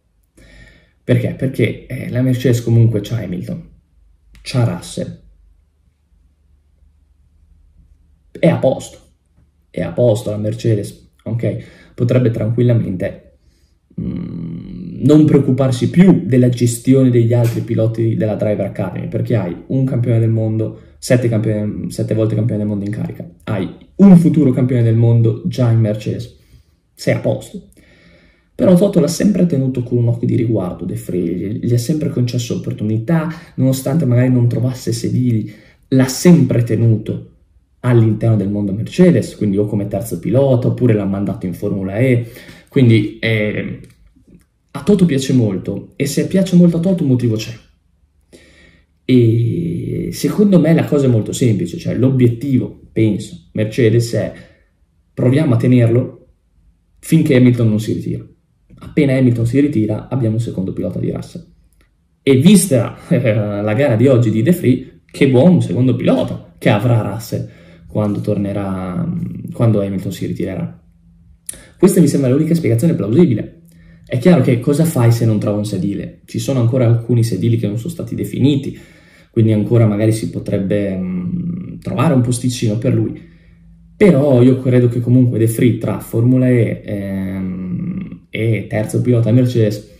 Perché? 1.07 1.35
Perché 1.35 1.85
eh, 1.85 2.09
la 2.09 2.21
Mercedes 2.21 2.61
comunque 2.61 2.99
c'ha 2.99 3.19
Hamilton, 3.19 3.63
c'ha 4.41 4.65
Russell, 4.65 5.19
è 8.37 8.47
a 8.49 8.57
posto, 8.57 8.97
è 9.69 9.81
a 9.83 9.93
posto 9.93 10.31
la 10.31 10.37
Mercedes, 10.37 11.11
ok? 11.23 11.93
Potrebbe 11.95 12.29
tranquillamente 12.29 13.37
mm, 14.01 15.05
non 15.05 15.23
preoccuparsi 15.23 15.89
più 15.89 16.25
della 16.25 16.49
gestione 16.49 17.09
degli 17.09 17.33
altri 17.33 17.61
piloti 17.61 18.17
della 18.17 18.35
Driver 18.35 18.65
Academy, 18.65 19.07
perché 19.07 19.37
hai 19.37 19.55
un 19.67 19.85
campione 19.85 20.19
del 20.19 20.29
mondo, 20.29 20.81
sette, 20.97 21.29
campione, 21.29 21.89
sette 21.89 22.15
volte 22.15 22.35
campione 22.35 22.59
del 22.59 22.69
mondo 22.69 22.83
in 22.83 22.91
carica, 22.91 23.25
hai 23.45 23.73
un 23.95 24.17
futuro 24.17 24.51
campione 24.51 24.83
del 24.83 24.97
mondo 24.97 25.43
già 25.45 25.71
in 25.71 25.79
Mercedes, 25.79 26.37
sei 26.93 27.13
a 27.13 27.19
posto. 27.19 27.69
Però 28.57 28.75
Toto 28.75 28.99
l'ha 28.99 29.07
sempre 29.07 29.45
tenuto 29.45 29.83
con 29.83 29.99
un 29.99 30.07
occhio 30.07 30.25
di 30.25 30.35
riguardo 30.35 30.83
De 30.83 30.95
Frey, 30.95 31.59
gli 31.61 31.75
ha 31.75 31.77
sempre 31.77 32.09
concesso 32.09 32.55
opportunità, 32.55 33.31
nonostante 33.53 34.03
magari 34.05 34.31
non 34.31 34.47
trovasse 34.47 34.91
sedili, 34.93 35.53
l'ha 35.89 36.07
sempre 36.07 36.63
tenuto 36.63 37.33
all'interno 37.81 38.35
del 38.35 38.49
mondo 38.49 38.73
Mercedes, 38.73 39.35
quindi 39.35 39.57
o 39.57 39.67
come 39.67 39.87
terzo 39.87 40.17
pilota 40.17 40.69
oppure 40.69 40.95
l'ha 40.95 41.05
mandato 41.05 41.45
in 41.45 41.53
Formula 41.53 41.99
E. 41.99 42.31
Quindi 42.67 43.19
eh, 43.19 43.79
a 44.71 44.81
Toto 44.81 45.05
piace 45.05 45.33
molto 45.33 45.93
e 45.95 46.07
se 46.07 46.25
piace 46.25 46.55
molto 46.55 46.77
a 46.77 46.79
Toto 46.79 47.03
un 47.03 47.09
motivo 47.09 47.35
c'è. 47.35 47.53
E 49.05 50.09
secondo 50.13 50.59
me 50.59 50.73
la 50.73 50.85
cosa 50.85 51.05
è 51.05 51.09
molto 51.09 51.31
semplice, 51.31 51.77
cioè 51.77 51.93
l'obiettivo, 51.93 52.87
penso, 52.91 53.49
Mercedes 53.51 54.13
è 54.13 54.33
proviamo 55.13 55.53
a 55.53 55.57
tenerlo 55.57 56.27
finché 56.97 57.35
Hamilton 57.35 57.69
non 57.69 57.79
si 57.79 57.93
ritira. 57.93 58.27
Appena 58.79 59.13
Hamilton 59.13 59.45
si 59.45 59.59
ritira 59.59 60.07
abbiamo 60.09 60.35
un 60.35 60.41
secondo 60.41 60.73
pilota 60.73 60.99
di 60.99 61.11
Russell. 61.11 61.45
E 62.21 62.35
vista 62.35 62.97
eh, 63.09 63.33
la 63.61 63.73
gara 63.73 63.95
di 63.95 64.07
oggi 64.07 64.29
di 64.29 64.41
De 64.41 64.53
Free, 64.53 65.01
che 65.09 65.29
buon 65.29 65.61
secondo 65.61 65.95
pilota 65.95 66.53
che 66.57 66.69
avrà 66.69 67.01
Russell 67.01 67.47
quando 67.87 68.19
tornerà, 68.19 69.07
quando 69.53 69.81
Hamilton 69.81 70.11
si 70.11 70.25
ritirerà. 70.25 70.83
Questa 71.77 72.01
mi 72.01 72.07
sembra 72.07 72.29
l'unica 72.29 72.53
spiegazione 72.53 72.93
plausibile. 72.93 73.61
È 74.05 74.17
chiaro 74.19 74.41
che 74.41 74.59
cosa 74.59 74.85
fai 74.85 75.11
se 75.11 75.25
non 75.25 75.39
trovi 75.39 75.57
un 75.57 75.65
sedile? 75.65 76.21
Ci 76.25 76.39
sono 76.39 76.59
ancora 76.59 76.85
alcuni 76.85 77.23
sedili 77.23 77.57
che 77.57 77.67
non 77.67 77.77
sono 77.77 77.91
stati 77.91 78.15
definiti, 78.15 78.77
quindi 79.31 79.51
ancora 79.51 79.85
magari 79.85 80.11
si 80.11 80.29
potrebbe 80.29 80.95
mh, 80.95 81.79
trovare 81.79 82.13
un 82.13 82.21
posticino 82.21 82.77
per 82.77 82.93
lui. 82.93 83.21
Però 83.95 84.41
io 84.43 84.59
credo 84.61 84.89
che 84.89 84.99
comunque 84.99 85.39
De 85.39 85.47
Free 85.47 85.77
tra 85.77 85.99
Formula 85.99 86.47
E 86.47 86.83
ehm, 86.85 87.66
e 88.37 88.67
terzo 88.69 89.01
pilota 89.01 89.31
Mercedes 89.31 89.95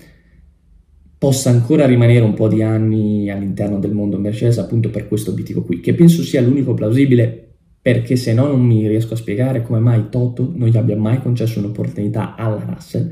possa 1.18 1.50
ancora 1.50 1.88
rimanere 1.88 2.24
un 2.24 2.36
po' 2.36 2.48
di 2.48 2.62
anni 2.62 3.32
all'interno 3.32 3.80
del 3.80 3.94
mondo 3.94 4.20
Mercedes 4.20 4.60
appunto 4.60 4.92
per 4.92 5.08
questo 5.08 5.32
obiettivo 5.32 5.64
qui, 5.64 5.80
che 5.80 5.96
penso 5.96 6.22
sia 6.22 6.40
l'unico 6.42 6.76
plausibile 6.76 7.56
perché 7.82 8.16
se 8.16 8.34
no 8.34 8.46
non 8.46 8.62
mi 8.62 8.88
riesco 8.88 9.16
a 9.16 9.18
spiegare 9.18 9.64
come 9.64 9.80
mai 9.80 10.10
Toto 10.12 10.54
non 10.54 10.68
gli 10.68 10.78
abbia 10.78 10.96
mai 10.96 11.20
concesso 11.20 11.58
un'opportunità 11.58 12.36
alla 12.36 12.64
Russell, 12.64 13.12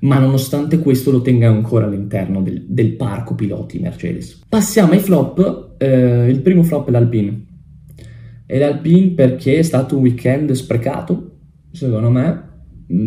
ma 0.00 0.18
nonostante 0.18 0.80
questo 0.80 1.12
lo 1.12 1.22
tenga 1.22 1.48
ancora 1.48 1.86
all'interno 1.86 2.42
del, 2.42 2.64
del 2.66 2.96
parco 2.96 3.36
piloti 3.36 3.78
Mercedes. 3.78 4.40
Passiamo 4.48 4.92
ai 4.92 4.98
flop, 4.98 5.74
eh, 5.78 6.28
il 6.28 6.40
primo 6.40 6.64
flop 6.64 6.88
è 6.88 6.90
l'Alpine. 6.90 7.44
E 8.46 8.58
l'Alpine 8.58 9.10
perché 9.10 9.58
è 9.58 9.62
stato 9.62 9.96
un 9.96 10.02
weekend 10.02 10.50
sprecato, 10.52 11.36
secondo 11.70 12.10
me, 12.10 12.46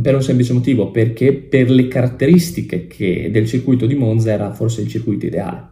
per 0.01 0.15
un 0.15 0.21
semplice 0.21 0.53
motivo, 0.53 0.91
perché 0.91 1.33
per 1.33 1.69
le 1.69 1.88
caratteristiche 1.88 2.88
che 2.88 3.29
del 3.31 3.48
circuito 3.48 3.86
di 3.86 3.95
Monza 3.95 4.31
era 4.31 4.53
forse 4.53 4.81
il 4.81 4.88
circuito 4.88 5.25
ideale 5.25 5.67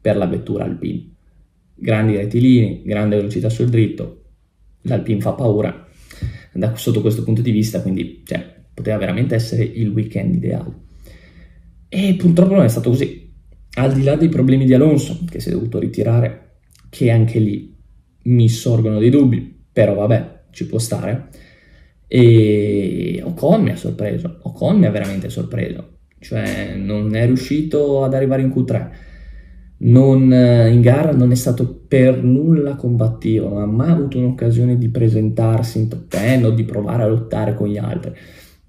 per 0.00 0.16
la 0.16 0.26
vettura 0.26 0.64
Alpine 0.64 1.14
grandi 1.78 2.16
rettilini, 2.16 2.82
grande 2.84 3.16
velocità 3.16 3.48
sul 3.50 3.68
dritto, 3.68 4.22
l'Alpine 4.82 5.20
fa 5.20 5.32
paura 5.32 5.86
da, 6.52 6.74
sotto 6.74 7.02
questo 7.02 7.22
punto 7.22 7.42
di 7.42 7.50
vista, 7.50 7.82
quindi 7.82 8.22
cioè, 8.24 8.64
poteva 8.72 8.96
veramente 8.96 9.34
essere 9.34 9.62
il 9.62 9.90
weekend 9.90 10.34
ideale. 10.34 10.84
E 11.88 12.14
purtroppo 12.14 12.54
non 12.54 12.64
è 12.64 12.68
stato 12.68 12.90
così. 12.90 13.24
Al 13.74 13.92
di 13.92 14.02
là 14.02 14.16
dei 14.16 14.30
problemi 14.30 14.64
di 14.64 14.72
Alonso, 14.72 15.20
che 15.28 15.38
si 15.38 15.50
è 15.50 15.52
dovuto 15.52 15.78
ritirare, 15.78 16.60
che 16.88 17.10
anche 17.10 17.38
lì 17.38 17.74
mi 18.22 18.48
sorgono 18.48 18.98
dei 18.98 19.10
dubbi, 19.10 19.64
però 19.70 19.94
vabbè, 19.94 20.44
ci 20.50 20.66
può 20.66 20.78
stare. 20.78 21.28
E 22.06 23.20
Ocon 23.24 23.62
mi 23.62 23.70
ha 23.70 23.76
sorpreso, 23.76 24.38
Ocon 24.42 24.78
mi 24.78 24.86
ha 24.86 24.90
veramente 24.90 25.28
sorpreso, 25.28 25.98
cioè 26.20 26.74
non 26.76 27.14
è 27.14 27.26
riuscito 27.26 28.04
ad 28.04 28.14
arrivare 28.14 28.42
in 28.42 28.48
Q3 28.48 28.90
non, 29.78 30.32
eh, 30.32 30.70
in 30.70 30.80
gara 30.80 31.12
non 31.12 31.32
è 31.32 31.34
stato 31.34 31.82
per 31.86 32.22
nulla 32.22 32.76
combattivo, 32.76 33.48
non 33.48 33.62
ha 33.62 33.66
mai 33.66 33.90
avuto 33.90 34.18
un'occasione 34.18 34.78
di 34.78 34.88
presentarsi 34.88 35.78
in 35.78 35.88
top 35.88 36.08
10 36.08 36.44
o 36.44 36.50
di 36.50 36.64
provare 36.64 37.02
a 37.02 37.08
lottare 37.08 37.54
con 37.54 37.68
gli 37.68 37.76
altri. 37.76 38.12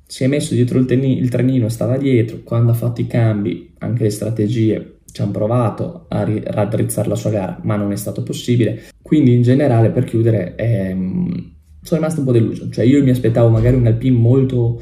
Si 0.05 0.23
è 0.23 0.27
messo 0.27 0.53
dietro 0.53 0.79
il, 0.79 0.85
teni- 0.85 1.17
il 1.17 1.29
trenino, 1.29 1.69
stava 1.69 1.97
dietro, 1.97 2.39
quando 2.43 2.71
ha 2.71 2.75
fatto 2.75 3.01
i 3.01 3.07
cambi, 3.07 3.73
anche 3.79 4.03
le 4.03 4.09
strategie, 4.09 4.99
ci 5.11 5.21
hanno 5.21 5.31
provato 5.31 6.05
a 6.09 6.23
ri- 6.23 6.43
raddrizzare 6.45 7.07
la 7.07 7.15
sua 7.15 7.29
gara, 7.29 7.59
ma 7.63 7.75
non 7.75 7.91
è 7.91 7.95
stato 7.95 8.23
possibile. 8.23 8.83
Quindi 9.01 9.33
in 9.33 9.41
generale, 9.41 9.89
per 9.91 10.03
chiudere, 10.03 10.55
ehm, 10.55 11.55
sono 11.87 12.01
rimasto 12.01 12.19
un 12.19 12.25
po' 12.25 12.33
deluso. 12.33 12.69
Cioè 12.69 12.83
io 12.83 13.01
mi 13.01 13.11
aspettavo 13.11 13.47
magari 13.49 13.77
un 13.77 13.87
Alpine 13.87 14.17
molto, 14.17 14.81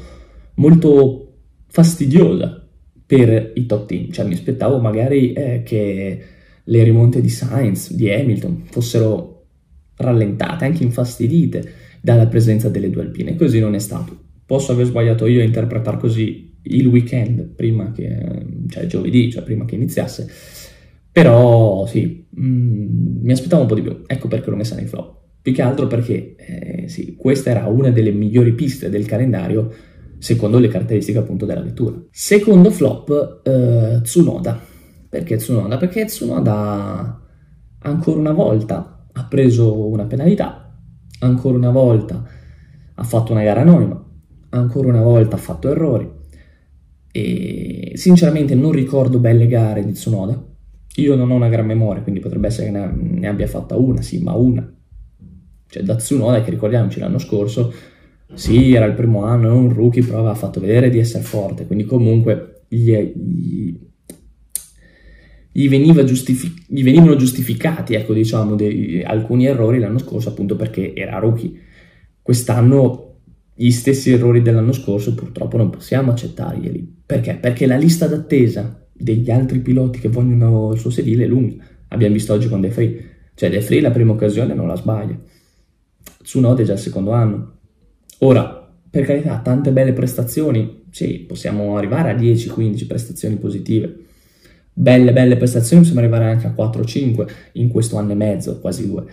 molto 0.54 1.34
fastidiosa 1.68 2.66
per 3.06 3.52
i 3.54 3.64
top 3.66 3.86
team. 3.86 4.10
Cioè 4.10 4.26
mi 4.26 4.34
aspettavo 4.34 4.80
magari 4.80 5.32
eh, 5.32 5.62
che 5.64 6.20
le 6.64 6.82
rimonte 6.82 7.20
di 7.20 7.28
Sainz, 7.28 7.92
di 7.92 8.10
Hamilton 8.10 8.64
fossero 8.64 9.44
rallentate, 9.98 10.64
anche 10.64 10.82
infastidite 10.82 11.72
dalla 12.00 12.26
presenza 12.26 12.68
delle 12.68 12.90
due 12.90 13.02
alpine. 13.02 13.36
Così 13.36 13.60
non 13.60 13.74
è 13.74 13.78
stato. 13.78 14.24
Posso 14.44 14.72
aver 14.72 14.86
sbagliato 14.86 15.26
io 15.26 15.40
a 15.40 15.44
interpretare 15.44 15.98
così 15.98 16.54
il 16.62 16.86
weekend 16.88 17.42
prima 17.54 17.92
che, 17.92 18.44
cioè 18.68 18.86
giovedì, 18.86 19.30
cioè 19.30 19.44
prima 19.44 19.64
che 19.64 19.76
iniziasse. 19.76 20.28
Però 21.12 21.86
sì, 21.86 22.26
mh, 22.28 22.46
mm, 22.46 23.22
mi 23.22 23.32
aspettavo 23.32 23.62
un 23.62 23.68
po' 23.68 23.74
di 23.76 23.82
più. 23.82 24.02
Ecco 24.06 24.26
perché 24.26 24.50
l'ho 24.50 24.56
messa 24.56 24.74
nei 24.74 24.86
flop. 24.86 25.25
Più 25.46 25.54
che 25.54 25.62
altro 25.62 25.86
perché 25.86 26.34
eh, 26.34 26.88
sì, 26.88 27.14
questa 27.14 27.50
era 27.50 27.66
una 27.66 27.90
delle 27.90 28.10
migliori 28.10 28.52
piste 28.54 28.90
del 28.90 29.06
calendario 29.06 29.72
secondo 30.18 30.58
le 30.58 30.66
caratteristiche 30.66 31.18
appunto 31.18 31.46
della 31.46 31.62
vettura. 31.62 32.02
Secondo 32.10 32.68
flop, 32.72 33.42
eh, 33.44 34.00
Tsunoda. 34.02 34.60
Perché 35.08 35.36
Tsunoda? 35.36 35.76
Perché 35.76 36.06
Tsunoda 36.06 37.22
ancora 37.78 38.18
una 38.18 38.32
volta 38.32 39.06
ha 39.12 39.24
preso 39.26 39.86
una 39.86 40.06
penalità, 40.06 40.76
ancora 41.20 41.56
una 41.56 41.70
volta 41.70 42.24
ha 42.96 43.04
fatto 43.04 43.30
una 43.30 43.44
gara 43.44 43.60
anonima, 43.60 44.04
ancora 44.48 44.88
una 44.88 45.02
volta 45.02 45.36
ha 45.36 45.38
fatto 45.38 45.70
errori 45.70 46.10
e 47.12 47.92
sinceramente 47.94 48.56
non 48.56 48.72
ricordo 48.72 49.20
belle 49.20 49.46
gare 49.46 49.84
di 49.84 49.92
Tsunoda. 49.92 50.44
Io 50.96 51.14
non 51.14 51.30
ho 51.30 51.36
una 51.36 51.48
gran 51.48 51.66
memoria, 51.66 52.02
quindi 52.02 52.18
potrebbe 52.20 52.48
essere 52.48 52.72
che 52.72 52.90
ne 52.90 53.28
abbia 53.28 53.46
fatta 53.46 53.76
una, 53.76 54.02
sì, 54.02 54.20
ma 54.20 54.34
una. 54.34 54.75
Cioè 55.68 55.82
da 55.82 55.96
Tsunoda, 55.96 56.42
che 56.42 56.50
ricordiamoci 56.50 56.98
l'anno 56.98 57.18
scorso, 57.18 57.72
sì, 58.34 58.74
era 58.74 58.84
il 58.86 58.94
primo 58.94 59.24
anno, 59.24 59.56
un 59.56 59.72
rookie, 59.72 60.02
però 60.02 60.18
aveva 60.18 60.34
fatto 60.34 60.60
vedere 60.60 60.90
di 60.90 60.98
essere 60.98 61.22
forte, 61.22 61.66
quindi 61.66 61.84
comunque 61.84 62.62
gli, 62.68 62.92
gli, 62.92 63.78
gli, 65.52 66.04
giustific- 66.04 66.64
gli 66.66 66.82
venivano 66.82 67.16
giustificati, 67.16 67.94
ecco, 67.94 68.12
diciamo, 68.12 68.56
dei, 68.56 69.02
alcuni 69.02 69.46
errori 69.46 69.78
l'anno 69.78 69.98
scorso 69.98 70.30
appunto 70.30 70.56
perché 70.56 70.94
era 70.94 71.18
rookie. 71.18 71.52
Quest'anno 72.20 73.06
gli 73.54 73.70
stessi 73.70 74.10
errori 74.12 74.42
dell'anno 74.42 74.72
scorso 74.72 75.14
purtroppo 75.14 75.56
non 75.56 75.70
possiamo 75.70 76.10
accettarglieli. 76.10 77.02
Perché? 77.06 77.36
Perché 77.36 77.66
la 77.66 77.76
lista 77.76 78.06
d'attesa 78.06 78.86
degli 78.92 79.30
altri 79.30 79.60
piloti 79.60 79.98
che 79.98 80.08
vogliono 80.08 80.72
il 80.72 80.78
suo 80.78 80.90
sedile 80.90 81.24
è 81.24 81.28
lunga. 81.28 81.64
Abbiamo 81.88 82.14
visto 82.14 82.34
oggi 82.34 82.48
con 82.48 82.60
De 82.60 82.70
Free. 82.70 83.04
Cioè 83.34 83.48
De 83.48 83.60
Free 83.60 83.80
la 83.80 83.90
prima 83.90 84.12
occasione 84.12 84.52
non 84.52 84.66
la 84.66 84.76
sbaglia. 84.76 85.18
Tsunoda 86.26 86.62
è 86.62 86.64
già 86.64 86.72
il 86.72 86.80
secondo 86.80 87.12
anno. 87.12 87.52
Ora, 88.18 88.68
per 88.90 89.04
carità, 89.04 89.38
tante 89.38 89.70
belle 89.70 89.92
prestazioni, 89.92 90.82
sì, 90.90 91.20
possiamo 91.20 91.76
arrivare 91.76 92.10
a 92.10 92.16
10-15 92.16 92.86
prestazioni 92.88 93.36
positive, 93.36 93.96
belle 94.72 95.12
belle 95.12 95.36
prestazioni, 95.36 95.82
possiamo 95.82 96.00
arrivare 96.00 96.24
anche 96.24 96.48
a 96.48 96.50
4-5 96.50 97.28
in 97.52 97.68
questo 97.68 97.96
anno 97.96 98.10
e 98.10 98.16
mezzo, 98.16 98.58
quasi 98.58 98.88
due. 98.88 99.04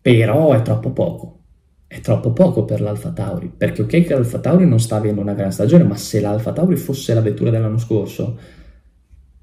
Però 0.00 0.52
è 0.52 0.62
troppo 0.62 0.92
poco. 0.92 1.40
È 1.88 2.00
troppo 2.00 2.32
poco 2.32 2.64
per 2.64 2.80
l'Alfa 2.80 3.10
Tauri, 3.10 3.52
perché 3.54 3.82
ok 3.82 3.88
che 3.88 4.14
l'Alfa 4.14 4.38
Tauri 4.38 4.64
non 4.64 4.78
sta 4.78 4.94
avendo 4.94 5.20
una 5.20 5.34
gran 5.34 5.50
stagione, 5.50 5.82
ma 5.82 5.96
se 5.96 6.20
l'Alfa 6.20 6.52
Tauri 6.52 6.76
fosse 6.76 7.14
la 7.14 7.20
vettura 7.20 7.50
dell'anno 7.50 7.78
scorso, 7.78 8.38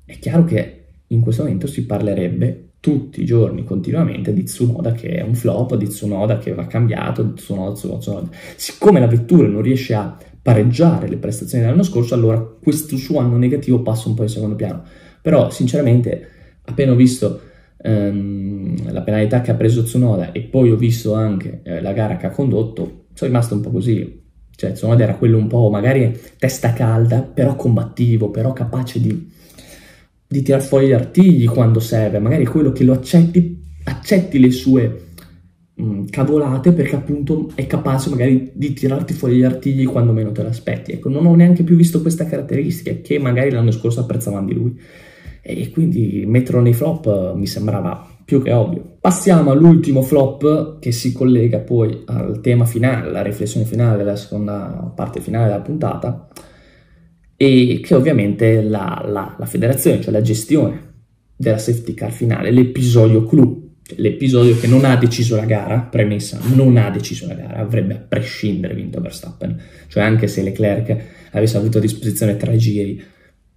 è 0.06 0.18
chiaro 0.18 0.46
che 0.46 0.86
in 1.08 1.20
questo 1.20 1.44
momento 1.44 1.68
si 1.68 1.86
parlerebbe 1.86 2.69
tutti 2.80 3.22
i 3.22 3.26
giorni, 3.26 3.64
continuamente, 3.64 4.34
di 4.34 4.44
Tsunoda 4.44 4.94
che 4.94 5.10
è 5.10 5.22
un 5.22 5.36
flop, 5.36 5.76
di 5.76 5.88
Tsunoda 5.88 6.38
che 6.38 6.54
va 6.54 6.66
cambiato, 6.68 7.24
di 7.24 7.34
Tsunoda, 7.34 7.74
Tsunoda, 7.74 8.00
Tsunoda. 8.00 8.30
Siccome 8.56 9.00
la 9.00 9.08
vettura 9.08 9.48
non 9.48 9.62
riesce 9.62 9.94
a 9.94 10.18
pareggiare 10.42 11.08
le 11.08 11.18
prestazioni 11.18 11.64
dell'anno 11.64 11.84
scorso, 11.84 12.14
allora 12.14 12.40
questo 12.40 12.96
suo 12.96 13.20
anno 13.20 13.38
negativo 13.38 13.82
passa 13.82 14.08
un 14.08 14.16
po' 14.16 14.24
in 14.24 14.30
secondo 14.30 14.56
piano. 14.56 14.84
Però, 15.22 15.50
sinceramente, 15.50 16.28
appena 16.64 16.94
ho 16.94 16.96
visto 16.96 17.42
ehm, 17.82 18.92
la 18.92 19.02
penalità 19.02 19.42
che 19.42 19.52
ha 19.52 19.56
preso 19.56 19.84
Tsunoda 19.84 20.32
e 20.32 20.42
poi 20.42 20.72
ho 20.72 20.78
visto 20.78 21.14
anche 21.14 21.62
eh, 21.64 21.82
la 21.82 21.92
gara 21.92 22.16
che 22.16 22.28
ha 22.28 22.32
condotto, 22.32 23.06
sono 23.14 23.30
rimasto 23.30 23.56
un 23.56 23.62
po' 23.62 23.72
così. 23.72 24.28
Cioè, 24.56 24.72
Tsunoda 24.72 25.04
era 25.04 25.16
quello 25.16 25.38
un 25.38 25.48
po' 25.48 25.70
magari 25.70 26.18
testa 26.38 26.74
calda, 26.74 27.22
però 27.22 27.56
combattivo, 27.56 28.30
però 28.30 28.54
capace 28.54 29.00
di, 29.00 29.32
di 30.32 30.44
tirar 30.44 30.62
fuori 30.62 30.88
gli 30.88 30.92
artigli 30.92 31.48
quando 31.48 31.80
serve. 31.80 32.20
Magari 32.20 32.46
quello 32.46 32.72
che 32.72 32.84
lo 32.84 32.94
accetti, 32.94 33.64
accetti 33.86 34.38
le 34.38 34.52
sue 34.52 35.02
mh, 35.74 35.84
mm, 35.84 36.06
cavolate 36.06 36.72
perché 36.72 36.96
appunto 36.96 37.50
è 37.56 37.66
capace 37.66 38.12
magari 38.12 38.52
di 38.54 38.74
tirarti 38.74 39.14
fuori 39.14 39.38
gli 39.38 39.44
artigli 39.44 39.86
quando 39.86 40.14
meno 40.14 40.32
te 40.32 40.44
l'aspetti. 40.44 40.92
Ecco, 40.92 41.10
non 41.10 41.26
ho 41.26 41.34
neanche 41.34 41.64
più 41.64 41.76
visto 41.76 42.02
questa 42.02 42.26
caratteristica 42.26 42.94
che 43.02 43.18
magari 43.18 43.50
l'anno 43.50 43.72
scorso 43.72 44.02
apprezzavamo 44.02 44.46
di 44.46 44.54
lui 44.54 44.80
e 45.42 45.72
quindi 45.72 46.26
metterlo 46.28 46.62
nei 46.62 46.74
flop 46.74 47.08
eh, 47.08 47.36
mi 47.36 47.48
sembrava 47.48 48.08
più 48.24 48.44
che 48.44 48.54
ovvio. 48.54 48.98
Passiamo 49.02 49.50
all'ultimo 49.50 50.04
flop 50.04 50.78
che 50.78 50.92
si 50.92 51.12
collega 51.12 51.58
poi 51.58 52.04
al 52.06 52.40
tema 52.42 52.66
finale, 52.66 53.10
la 53.10 53.24
riflessione 53.24 53.66
finale 53.66 53.98
della 53.98 54.16
seconda 54.16 54.94
parte 54.96 55.22
finale 55.22 55.48
della 55.48 55.62
puntata 55.62 56.28
e 57.42 57.80
che 57.82 57.96
ovviamente 57.96 58.62
la, 58.62 59.02
la, 59.08 59.34
la 59.40 59.46
federazione, 59.46 60.02
cioè 60.02 60.12
la 60.12 60.22
gestione 60.22 60.88
della 61.38 61.58
safety 61.58 61.94
car 61.94 62.12
finale, 62.12 62.52
l'episodio 62.52 63.24
clou, 63.24 63.76
cioè 63.82 63.98
l'episodio 63.98 64.60
che 64.60 64.68
non 64.68 64.84
ha 64.84 64.98
deciso 64.98 65.38
la 65.38 65.46
gara, 65.46 65.80
premessa, 65.80 66.38
non 66.54 66.76
ha 66.76 66.90
deciso 66.90 67.28
la 67.28 67.36
gara, 67.36 67.60
avrebbe 67.60 67.94
a 67.94 67.98
prescindere 67.98 68.74
vinto 68.74 69.00
Verstappen, 69.00 69.58
cioè 69.88 70.04
anche 70.04 70.28
se 70.28 70.44
Leclerc 70.44 71.30
avesse 71.32 71.56
avuto 71.56 71.78
a 71.78 71.82
disposizione 71.82 72.36
tre 72.36 72.58
giri, 72.58 73.02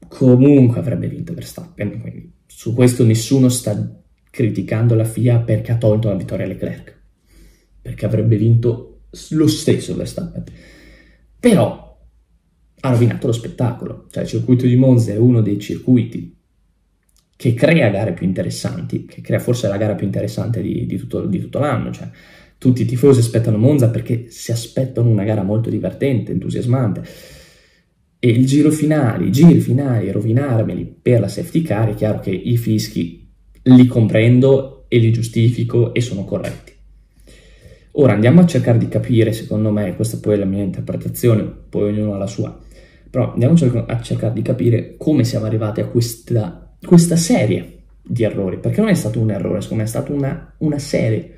comunque 0.06 0.78
avrebbe 0.78 1.08
vinto 1.08 1.34
Verstappen. 1.34 2.00
Quindi 2.00 2.32
su 2.46 2.74
questo 2.74 3.04
nessuno 3.04 3.48
sta 3.48 4.00
criticando 4.30 4.94
la 4.94 5.04
FIA 5.04 5.40
perché 5.40 5.72
ha 5.72 5.76
tolto 5.76 6.08
la 6.08 6.14
vittoria 6.14 6.44
a 6.44 6.48
Leclerc, 6.48 6.96
perché 7.82 8.06
avrebbe 8.06 8.36
vinto 8.36 9.00
lo 9.30 9.48
stesso 9.48 9.96
Verstappen. 9.96 10.44
Però 11.40 11.91
ha 12.84 12.90
rovinato 12.90 13.28
lo 13.28 13.32
spettacolo, 13.32 14.06
cioè 14.10 14.24
il 14.24 14.28
circuito 14.28 14.66
di 14.66 14.76
Monza 14.76 15.12
è 15.12 15.16
uno 15.16 15.40
dei 15.40 15.58
circuiti 15.58 16.36
che 17.36 17.54
crea 17.54 17.88
gare 17.90 18.12
più 18.12 18.26
interessanti, 18.26 19.04
che 19.04 19.20
crea 19.20 19.38
forse 19.38 19.68
la 19.68 19.76
gara 19.76 19.94
più 19.94 20.06
interessante 20.06 20.60
di, 20.60 20.86
di, 20.86 20.96
tutto, 20.96 21.26
di 21.26 21.40
tutto 21.40 21.58
l'anno, 21.58 21.92
cioè 21.92 22.08
tutti 22.58 22.82
i 22.82 22.84
tifosi 22.84 23.20
aspettano 23.20 23.56
Monza 23.56 23.90
perché 23.90 24.26
si 24.30 24.52
aspettano 24.52 25.10
una 25.10 25.24
gara 25.24 25.42
molto 25.42 25.70
divertente, 25.70 26.32
entusiasmante. 26.32 27.02
E 28.18 28.28
il 28.28 28.46
giro 28.46 28.70
finale, 28.70 29.26
i 29.26 29.32
giri 29.32 29.58
finali, 29.58 30.12
rovinarmeli 30.12 30.98
per 31.02 31.20
la 31.20 31.28
safety 31.28 31.62
car, 31.62 31.90
è 31.90 31.94
chiaro 31.94 32.20
che 32.20 32.30
i 32.30 32.56
fischi 32.56 33.28
li 33.62 33.86
comprendo 33.86 34.84
e 34.88 34.98
li 34.98 35.10
giustifico 35.10 35.94
e 35.94 36.00
sono 36.00 36.24
corretti. 36.24 36.72
Ora 37.92 38.12
andiamo 38.12 38.40
a 38.40 38.46
cercare 38.46 38.78
di 38.78 38.88
capire, 38.88 39.32
secondo 39.32 39.70
me, 39.70 39.94
questa 39.96 40.18
poi 40.18 40.34
è 40.34 40.36
la 40.36 40.44
mia 40.44 40.62
interpretazione, 40.62 41.42
poi 41.42 41.90
ognuno 41.90 42.14
ha 42.14 42.18
la 42.18 42.26
sua, 42.28 42.61
però 43.12 43.32
andiamo 43.34 43.54
a 43.86 44.00
cercare 44.00 44.32
di 44.32 44.42
capire 44.42 44.96
come 44.96 45.22
siamo 45.22 45.46
arrivati 45.46 45.80
a 45.80 45.86
questa, 45.86 46.74
questa 46.84 47.16
serie 47.16 47.82
di 48.02 48.24
errori, 48.24 48.58
perché 48.58 48.80
non 48.80 48.88
è 48.88 48.94
stato 48.94 49.20
un 49.20 49.30
errore, 49.30 49.60
secondo 49.60 49.82
me 49.82 49.88
è 49.88 49.92
stata 49.92 50.12
una, 50.12 50.54
una 50.58 50.78
serie 50.78 51.34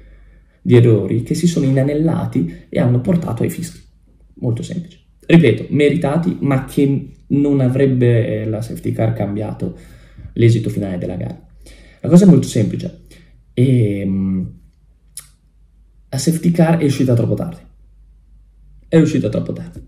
di 0.62 0.76
errori 0.76 1.22
che 1.22 1.34
si 1.34 1.46
sono 1.46 1.66
inanellati 1.66 2.66
e 2.68 2.80
hanno 2.80 3.00
portato 3.00 3.42
ai 3.42 3.50
fischi. 3.50 3.82
Molto 4.36 4.62
semplice 4.62 5.02
ripeto, 5.26 5.66
meritati, 5.70 6.36
ma 6.40 6.64
che 6.64 7.08
non 7.28 7.60
avrebbe 7.60 8.42
eh, 8.42 8.44
la 8.46 8.62
safety 8.62 8.92
car 8.92 9.12
cambiato 9.12 9.76
l'esito 10.34 10.68
finale 10.68 10.98
della 10.98 11.16
gara. 11.16 11.46
La 12.00 12.08
cosa 12.08 12.24
è 12.24 12.28
molto 12.28 12.46
semplice. 12.46 13.02
E, 13.54 14.02
um, 14.04 14.52
la 16.08 16.18
safety 16.18 16.50
car 16.50 16.78
è 16.78 16.84
uscita 16.84 17.14
troppo 17.14 17.34
tardi. 17.34 17.60
È 18.88 18.98
uscita 18.98 19.28
troppo 19.28 19.52
tardi. 19.52 19.82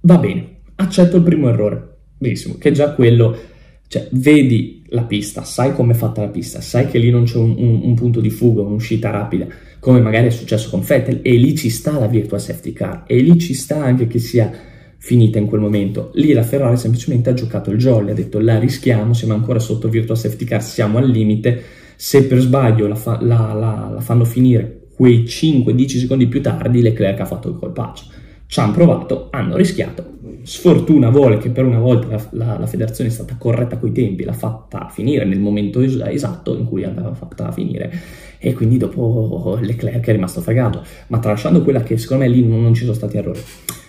Va 0.00 0.18
bene, 0.18 0.57
accetto 0.78 1.16
il 1.16 1.22
primo 1.22 1.48
errore. 1.48 1.96
Benissimo, 2.18 2.56
che 2.58 2.72
già 2.72 2.92
quello, 2.92 3.36
cioè, 3.86 4.08
vedi 4.12 4.82
la 4.88 5.02
pista, 5.02 5.44
sai 5.44 5.72
come 5.72 5.92
è 5.92 5.96
fatta 5.96 6.22
la 6.22 6.28
pista, 6.28 6.60
sai 6.60 6.88
che 6.88 6.98
lì 6.98 7.10
non 7.10 7.24
c'è 7.24 7.36
un, 7.36 7.54
un, 7.56 7.80
un 7.84 7.94
punto 7.94 8.20
di 8.20 8.30
fuga, 8.30 8.62
un'uscita 8.62 9.10
rapida, 9.10 9.46
come 9.78 10.00
magari 10.00 10.26
è 10.26 10.30
successo 10.30 10.70
con 10.70 10.80
Vettel, 10.80 11.20
e 11.22 11.32
lì 11.36 11.54
ci 11.56 11.70
sta 11.70 11.98
la 11.98 12.06
virtual 12.06 12.40
safety 12.40 12.72
car, 12.72 13.04
e 13.06 13.18
lì 13.18 13.38
ci 13.38 13.54
sta 13.54 13.82
anche 13.82 14.06
che 14.06 14.18
sia 14.18 14.50
finita 14.96 15.38
in 15.38 15.46
quel 15.46 15.60
momento. 15.60 16.10
Lì 16.14 16.32
la 16.32 16.42
Ferrari 16.42 16.76
semplicemente 16.76 17.30
ha 17.30 17.34
giocato 17.34 17.70
il 17.70 17.78
jolly, 17.78 18.10
ha 18.10 18.14
detto 18.14 18.40
la 18.40 18.58
rischiamo, 18.58 19.14
siamo 19.14 19.34
ancora 19.34 19.58
sotto 19.58 19.88
virtual 19.88 20.18
safety 20.18 20.44
car, 20.44 20.62
siamo 20.62 20.98
al 20.98 21.08
limite, 21.08 21.62
se 21.94 22.24
per 22.24 22.38
sbaglio 22.38 22.86
la, 22.86 22.94
fa, 22.94 23.18
la, 23.20 23.52
la, 23.52 23.90
la 23.94 24.00
fanno 24.00 24.24
finire 24.24 24.86
quei 24.94 25.22
5-10 25.22 25.98
secondi 25.98 26.26
più 26.26 26.42
tardi, 26.42 26.82
Leclerc 26.82 27.20
ha 27.20 27.24
fatto 27.24 27.48
il 27.48 27.56
colpaccio. 27.56 28.06
Ci 28.46 28.58
hanno 28.58 28.72
provato, 28.72 29.28
hanno 29.30 29.56
rischiato. 29.56 30.16
Sfortuna 30.42 31.10
vuole 31.10 31.38
che 31.38 31.50
per 31.50 31.64
una 31.64 31.78
volta 31.78 32.08
la, 32.08 32.28
la, 32.32 32.58
la 32.58 32.66
federazione 32.66 33.10
è 33.10 33.12
stata 33.12 33.36
corretta 33.36 33.78
coi 33.78 33.92
tempi, 33.92 34.24
l'ha 34.24 34.32
fatta 34.32 34.88
finire 34.90 35.24
nel 35.24 35.40
momento 35.40 35.80
es- 35.80 36.00
esatto 36.04 36.56
in 36.56 36.64
cui 36.64 36.82
l'aveva 36.82 37.14
fatta 37.14 37.50
finire 37.52 37.92
e 38.38 38.52
quindi 38.52 38.76
dopo 38.76 39.58
Leclerc 39.60 40.06
è 40.06 40.12
rimasto 40.12 40.40
fregato. 40.40 40.84
Ma 41.08 41.18
tralasciando 41.18 41.62
quella 41.62 41.82
che 41.82 41.98
secondo 41.98 42.24
me 42.24 42.30
lì 42.30 42.46
non, 42.46 42.62
non 42.62 42.74
ci 42.74 42.82
sono 42.82 42.94
stati 42.94 43.16
errori 43.16 43.40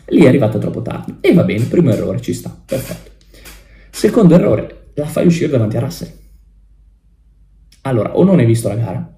lì 0.10 0.24
è 0.24 0.28
arrivato 0.28 0.58
troppo 0.58 0.82
tardi. 0.82 1.18
E 1.22 1.34
va 1.34 1.44
bene, 1.44 1.66
primo 1.66 1.92
errore, 1.92 2.22
ci 2.22 2.34
sta, 2.34 2.56
perfetto. 2.66 3.12
Secondo 3.90 4.36
errore, 4.36 4.92
la 4.96 5.06
fai 5.06 5.26
uscire 5.26 5.50
davanti 5.50 5.78
a 5.78 5.82
Russell. 5.82 6.12
Allora, 7.82 8.16
o 8.16 8.24
non 8.24 8.40
hai 8.40 8.46
visto 8.46 8.68
la 8.68 8.76
gara, 8.76 9.18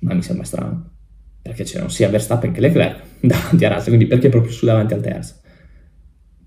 ma 0.00 0.14
mi 0.14 0.22
sembra 0.22 0.44
strano, 0.44 0.90
perché 1.42 1.64
c'erano 1.64 1.88
sia 1.88 2.08
Verstappen 2.08 2.52
che 2.52 2.60
Leclerc 2.60 3.02
davanti 3.20 3.64
a 3.64 3.68
Russell, 3.68 3.88
quindi 3.88 4.06
perché 4.06 4.28
proprio 4.28 4.52
su 4.52 4.66
davanti 4.66 4.94
al 4.94 5.00
terzo? 5.00 5.34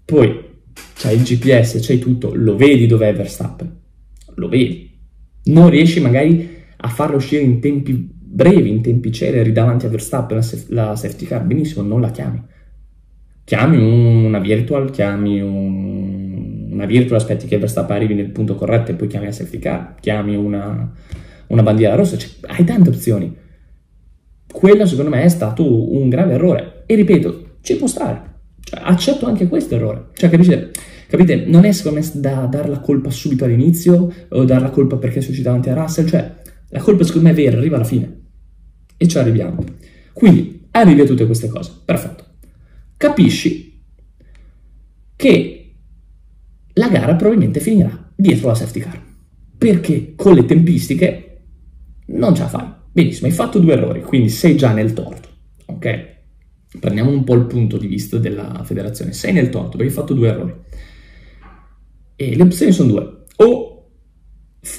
Poi 0.10 0.48
c'hai 0.96 1.16
il 1.16 1.24
GPS, 1.24 1.86
c'hai 1.86 2.00
tutto, 2.00 2.34
lo 2.34 2.56
vedi 2.56 2.88
dov'è 2.88 3.14
Verstappen, 3.14 3.80
lo 4.36 4.48
vedi. 4.48 4.90
Non 5.46 5.70
riesci 5.70 6.00
magari 6.00 6.58
a 6.78 6.88
farlo 6.88 7.18
uscire 7.18 7.44
in 7.44 7.60
tempi 7.60 8.10
brevi, 8.12 8.70
in 8.70 8.82
tempi 8.82 9.12
celeri 9.12 9.52
davanti 9.52 9.86
a 9.86 9.90
Verstappen 9.90 10.40
la, 10.40 10.88
la 10.88 10.96
safety 10.96 11.26
car, 11.26 11.44
benissimo, 11.44 11.84
non 11.84 12.02
la 12.02 12.12
chiami 12.12 12.44
chiami 13.50 13.78
una 14.26 14.38
virtual, 14.38 14.92
chiami 14.92 15.42
un, 15.42 16.68
una 16.70 16.86
virtual, 16.86 17.20
aspetti 17.20 17.48
che 17.48 17.58
Verstappen 17.58 17.96
arrivi 17.96 18.14
nel 18.14 18.30
punto 18.30 18.54
corretto 18.54 18.92
e 18.92 18.94
poi 18.94 19.08
chiami 19.08 19.26
la 19.26 19.32
safety 19.32 19.58
car, 19.58 19.96
chiami 20.00 20.36
una, 20.36 20.94
una 21.48 21.64
bandiera 21.64 21.96
rossa, 21.96 22.16
cioè, 22.16 22.30
hai 22.42 22.64
tante 22.64 22.90
opzioni. 22.90 23.36
Quello 24.52 24.86
secondo 24.86 25.10
me 25.10 25.24
è 25.24 25.30
stato 25.30 25.92
un 25.96 26.10
grave 26.10 26.34
errore 26.34 26.84
e 26.86 26.94
ripeto, 26.94 27.58
ci 27.62 27.76
può 27.76 27.88
stare, 27.88 28.39
accetto 28.72 29.26
anche 29.26 29.48
questo 29.48 29.76
errore, 29.76 30.10
cioè 30.14 30.30
capite? 30.30 30.72
Capite? 31.08 31.46
Non 31.46 31.66
è 31.66 31.72
secondo 31.72 32.00
me 32.00 32.10
da 32.16 32.46
dare 32.46 32.70
la 32.70 32.80
colpa 32.80 33.10
subito 33.10 33.46
all'inizio 33.46 34.14
o 34.30 34.46
dare 34.46 34.62
la 34.62 34.70
colpa 34.70 34.98
perché 34.98 35.22
sono 35.22 35.32
uscito 35.32 35.48
davanti 35.50 35.70
a 35.70 35.74
Russell, 35.74 36.06
cioè 36.06 36.36
la 36.70 36.80
colpa 36.82 37.04
secondo 37.04 37.28
me 37.28 37.34
è 37.34 37.36
vera, 37.36 37.58
arriva 37.58 37.76
alla 37.76 37.86
fine 37.86 38.22
e 38.96 39.08
ci 39.08 39.18
arriviamo. 39.18 39.64
Quindi 40.14 40.68
arrivi 40.72 41.02
a 41.02 41.06
tutte 41.06 41.26
queste 41.26 41.48
cose, 41.48 41.72
perfetto 41.84 42.28
capisci 43.00 43.82
che 45.16 45.76
la 46.74 46.90
gara 46.90 47.16
probabilmente 47.16 47.62
finirà 47.62 48.12
dietro 48.14 48.50
la 48.50 48.56
safety 48.56 48.80
car. 48.82 49.02
Perché 49.58 50.16
con 50.16 50.34
le 50.34 50.44
tempistiche 50.44 51.44
non 52.08 52.36
ce 52.36 52.42
la 52.42 52.48
fai. 52.50 52.68
Benissimo, 52.92 53.28
hai 53.28 53.34
fatto 53.34 53.60
due 53.60 53.74
errori, 53.74 54.02
quindi 54.02 54.28
sei 54.28 54.58
già 54.58 54.74
nel 54.74 54.92
torto. 54.92 55.30
Ok? 55.68 56.18
Prendiamo 56.78 57.10
un 57.10 57.24
po' 57.24 57.36
il 57.36 57.46
punto 57.46 57.78
di 57.78 57.88
vista 57.88 58.18
della 58.18 58.62
federazione. 58.64 59.14
Sei 59.14 59.34
nel 59.34 59.50
torto 59.50 59.78
perché 59.78 59.86
hai 59.86 59.98
fatto 59.98 60.14
due 60.14 60.28
errori. 60.28 60.56
E 62.16 62.36
le 62.36 62.44
opzioni 62.44 62.72
sono 62.72 62.92
due. 62.92 63.24
O 63.38 63.92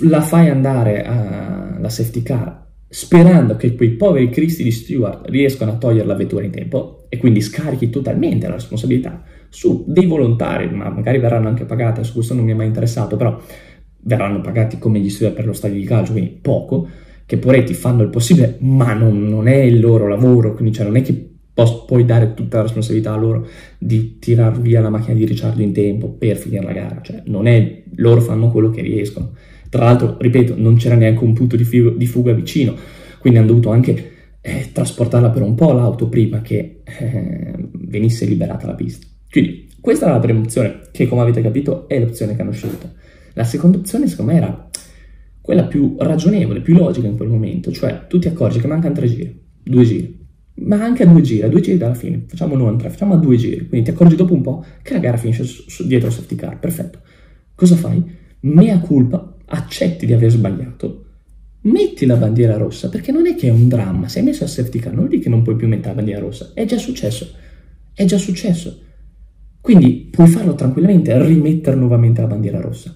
la 0.02 0.20
fai 0.20 0.50
andare 0.50 1.02
alla 1.04 1.88
safety 1.88 2.22
car 2.22 2.68
sperando 2.92 3.54
che 3.54 3.76
quei 3.76 3.90
poveri 3.90 4.30
cristi 4.30 4.64
di 4.64 4.72
Stewart 4.72 5.28
riescano 5.28 5.70
a 5.70 5.76
togliere 5.76 6.08
la 6.08 6.16
vettura 6.16 6.44
in 6.44 6.50
tempo 6.50 7.06
e 7.08 7.18
quindi 7.18 7.40
scarichi 7.40 7.88
totalmente 7.88 8.48
la 8.48 8.54
responsabilità 8.54 9.22
su 9.48 9.84
dei 9.86 10.06
volontari, 10.06 10.68
ma 10.68 10.90
magari 10.90 11.18
verranno 11.18 11.46
anche 11.46 11.64
pagate, 11.64 12.02
su 12.02 12.14
questo 12.14 12.34
non 12.34 12.44
mi 12.44 12.50
è 12.50 12.54
mai 12.54 12.66
interessato, 12.66 13.16
però 13.16 13.40
verranno 14.02 14.40
pagati 14.40 14.78
come 14.78 14.98
gli 14.98 15.08
studi 15.08 15.30
per 15.30 15.46
lo 15.46 15.52
stadio 15.52 15.78
di 15.78 15.84
calcio, 15.84 16.12
quindi 16.12 16.30
poco, 16.30 16.88
che 17.26 17.38
Poretti 17.38 17.74
fanno 17.74 18.02
il 18.02 18.10
possibile, 18.10 18.56
ma 18.60 18.92
non, 18.92 19.24
non 19.24 19.46
è 19.46 19.56
il 19.56 19.78
loro 19.78 20.08
lavoro, 20.08 20.52
quindi 20.54 20.74
cioè 20.74 20.84
non 20.84 20.96
è 20.96 21.02
che 21.02 21.29
puoi 21.86 22.04
dare 22.04 22.34
tutta 22.34 22.58
la 22.58 22.62
responsabilità 22.64 23.12
a 23.12 23.16
loro 23.16 23.46
di 23.78 24.18
tirar 24.18 24.60
via 24.60 24.80
la 24.80 24.90
macchina 24.90 25.14
di 25.14 25.24
Ricciardo 25.24 25.62
in 25.62 25.72
tempo 25.72 26.08
per 26.08 26.36
finire 26.36 26.64
la 26.64 26.72
gara, 26.72 27.00
cioè 27.02 27.22
non 27.26 27.46
è, 27.46 27.82
loro 27.96 28.20
fanno 28.20 28.50
quello 28.50 28.70
che 28.70 28.82
riescono. 28.82 29.32
Tra 29.68 29.84
l'altro, 29.84 30.16
ripeto, 30.18 30.54
non 30.56 30.76
c'era 30.76 30.96
neanche 30.96 31.22
un 31.22 31.32
punto 31.32 31.56
di, 31.56 31.64
figo, 31.64 31.90
di 31.90 32.06
fuga 32.06 32.32
vicino, 32.32 32.74
quindi 33.18 33.38
hanno 33.38 33.48
dovuto 33.48 33.70
anche 33.70 34.12
eh, 34.40 34.70
trasportarla 34.72 35.30
per 35.30 35.42
un 35.42 35.54
po' 35.54 35.72
l'auto 35.72 36.08
prima 36.08 36.40
che 36.40 36.82
eh, 36.84 37.54
venisse 37.72 38.24
liberata 38.24 38.66
la 38.66 38.74
pista. 38.74 39.06
Quindi 39.30 39.68
questa 39.80 40.06
era 40.06 40.14
la 40.14 40.20
prima 40.20 40.40
opzione, 40.40 40.80
che 40.90 41.06
come 41.06 41.22
avete 41.22 41.40
capito 41.40 41.88
è 41.88 41.98
l'opzione 42.00 42.34
che 42.34 42.42
hanno 42.42 42.52
scelto. 42.52 42.90
La 43.34 43.44
seconda 43.44 43.78
opzione 43.78 44.08
secondo 44.08 44.32
me 44.32 44.38
era 44.38 44.70
quella 45.40 45.64
più 45.64 45.96
ragionevole, 45.98 46.60
più 46.60 46.74
logica 46.76 47.06
in 47.06 47.16
quel 47.16 47.28
momento, 47.28 47.72
cioè 47.72 48.06
tu 48.08 48.18
ti 48.18 48.28
accorgi 48.28 48.60
che 48.60 48.66
mancano 48.66 48.94
tre 48.94 49.06
giri, 49.06 49.40
due 49.62 49.84
giri, 49.84 50.18
ma 50.60 50.82
anche 50.82 51.04
a 51.04 51.06
due 51.06 51.20
giri, 51.22 51.42
a 51.42 51.48
due 51.48 51.60
giri 51.60 51.76
dalla 51.76 51.94
fine, 51.94 52.24
facciamo 52.26 52.56
non 52.56 52.76
tre, 52.76 52.90
facciamo 52.90 53.14
a 53.14 53.16
due 53.16 53.36
giri, 53.36 53.68
quindi 53.68 53.88
ti 53.88 53.94
accorgi 53.94 54.16
dopo 54.16 54.34
un 54.34 54.42
po' 54.42 54.64
che 54.82 54.92
la 54.92 54.98
gara 54.98 55.16
finisce 55.16 55.44
su, 55.44 55.64
su, 55.68 55.86
dietro 55.86 56.08
il 56.08 56.14
safety 56.14 56.34
car, 56.34 56.58
perfetto. 56.58 57.00
Cosa 57.54 57.76
fai? 57.76 58.02
Mea 58.40 58.78
culpa, 58.80 59.36
accetti 59.46 60.06
di 60.06 60.12
aver 60.12 60.30
sbagliato, 60.30 61.04
metti 61.62 62.06
la 62.06 62.16
bandiera 62.16 62.56
rossa, 62.56 62.88
perché 62.88 63.12
non 63.12 63.26
è 63.26 63.34
che 63.34 63.48
è 63.48 63.50
un 63.50 63.68
dramma, 63.68 64.08
se 64.08 64.18
hai 64.18 64.24
messo 64.24 64.44
il 64.44 64.50
safety 64.50 64.78
car, 64.78 64.92
non 64.92 65.08
dire 65.08 65.22
che 65.22 65.28
non 65.28 65.42
puoi 65.42 65.56
più 65.56 65.68
mettere 65.68 65.88
la 65.88 65.94
bandiera 65.94 66.20
rossa, 66.20 66.50
è 66.54 66.64
già 66.64 66.78
successo, 66.78 67.30
è 67.94 68.04
già 68.04 68.18
successo. 68.18 68.82
Quindi 69.60 70.08
puoi 70.10 70.26
farlo 70.28 70.54
tranquillamente, 70.54 71.22
rimettere 71.24 71.76
nuovamente 71.76 72.20
la 72.20 72.26
bandiera 72.26 72.60
rossa. 72.60 72.94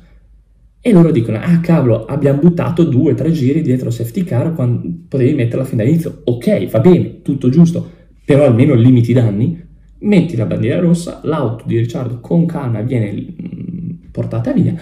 E 0.87 0.93
loro 0.93 1.11
dicono, 1.11 1.39
ah 1.39 1.61
cavolo, 1.61 2.05
abbiamo 2.05 2.41
buttato 2.41 2.85
due 2.85 3.13
o 3.13 3.15
tre 3.15 3.33
giri 3.33 3.63
dietro 3.63 3.89
safety 3.89 4.23
car 4.23 4.55
quando 4.55 4.83
potevi 5.09 5.33
metterla 5.33 5.65
fin 5.65 5.79
dall'inizio. 5.79 6.21
Ok, 6.25 6.69
va 6.69 6.81
bene, 6.81 7.23
tutto 7.23 7.49
giusto, 7.49 7.91
però 8.23 8.45
almeno 8.45 8.75
limiti 8.75 9.13
i 9.13 9.15
danni, 9.15 9.59
metti 10.01 10.37
la 10.37 10.45
bandiera 10.45 10.83
rossa, 10.83 11.21
l'auto 11.23 11.65
di 11.67 11.79
Ricciardo 11.79 12.21
con 12.21 12.45
calma 12.45 12.83
viene 12.83 13.15
mm, 13.15 13.91
portata 14.11 14.53
via, 14.53 14.75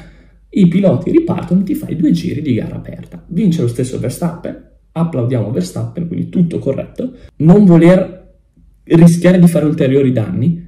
i 0.48 0.66
piloti 0.66 1.12
ripartono, 1.12 1.62
ti 1.62 1.76
fai 1.76 1.94
due 1.94 2.10
giri 2.10 2.42
di 2.42 2.54
gara 2.54 2.74
aperta. 2.74 3.24
Vince 3.28 3.62
lo 3.62 3.68
stesso 3.68 4.00
Verstappen, 4.00 4.70
applaudiamo 4.90 5.52
Verstappen, 5.52 6.08
quindi 6.08 6.30
tutto 6.30 6.58
corretto. 6.58 7.12
Non 7.36 7.64
voler 7.64 8.38
rischiare 8.82 9.38
di 9.38 9.46
fare 9.46 9.66
ulteriori 9.66 10.10
danni, 10.10 10.66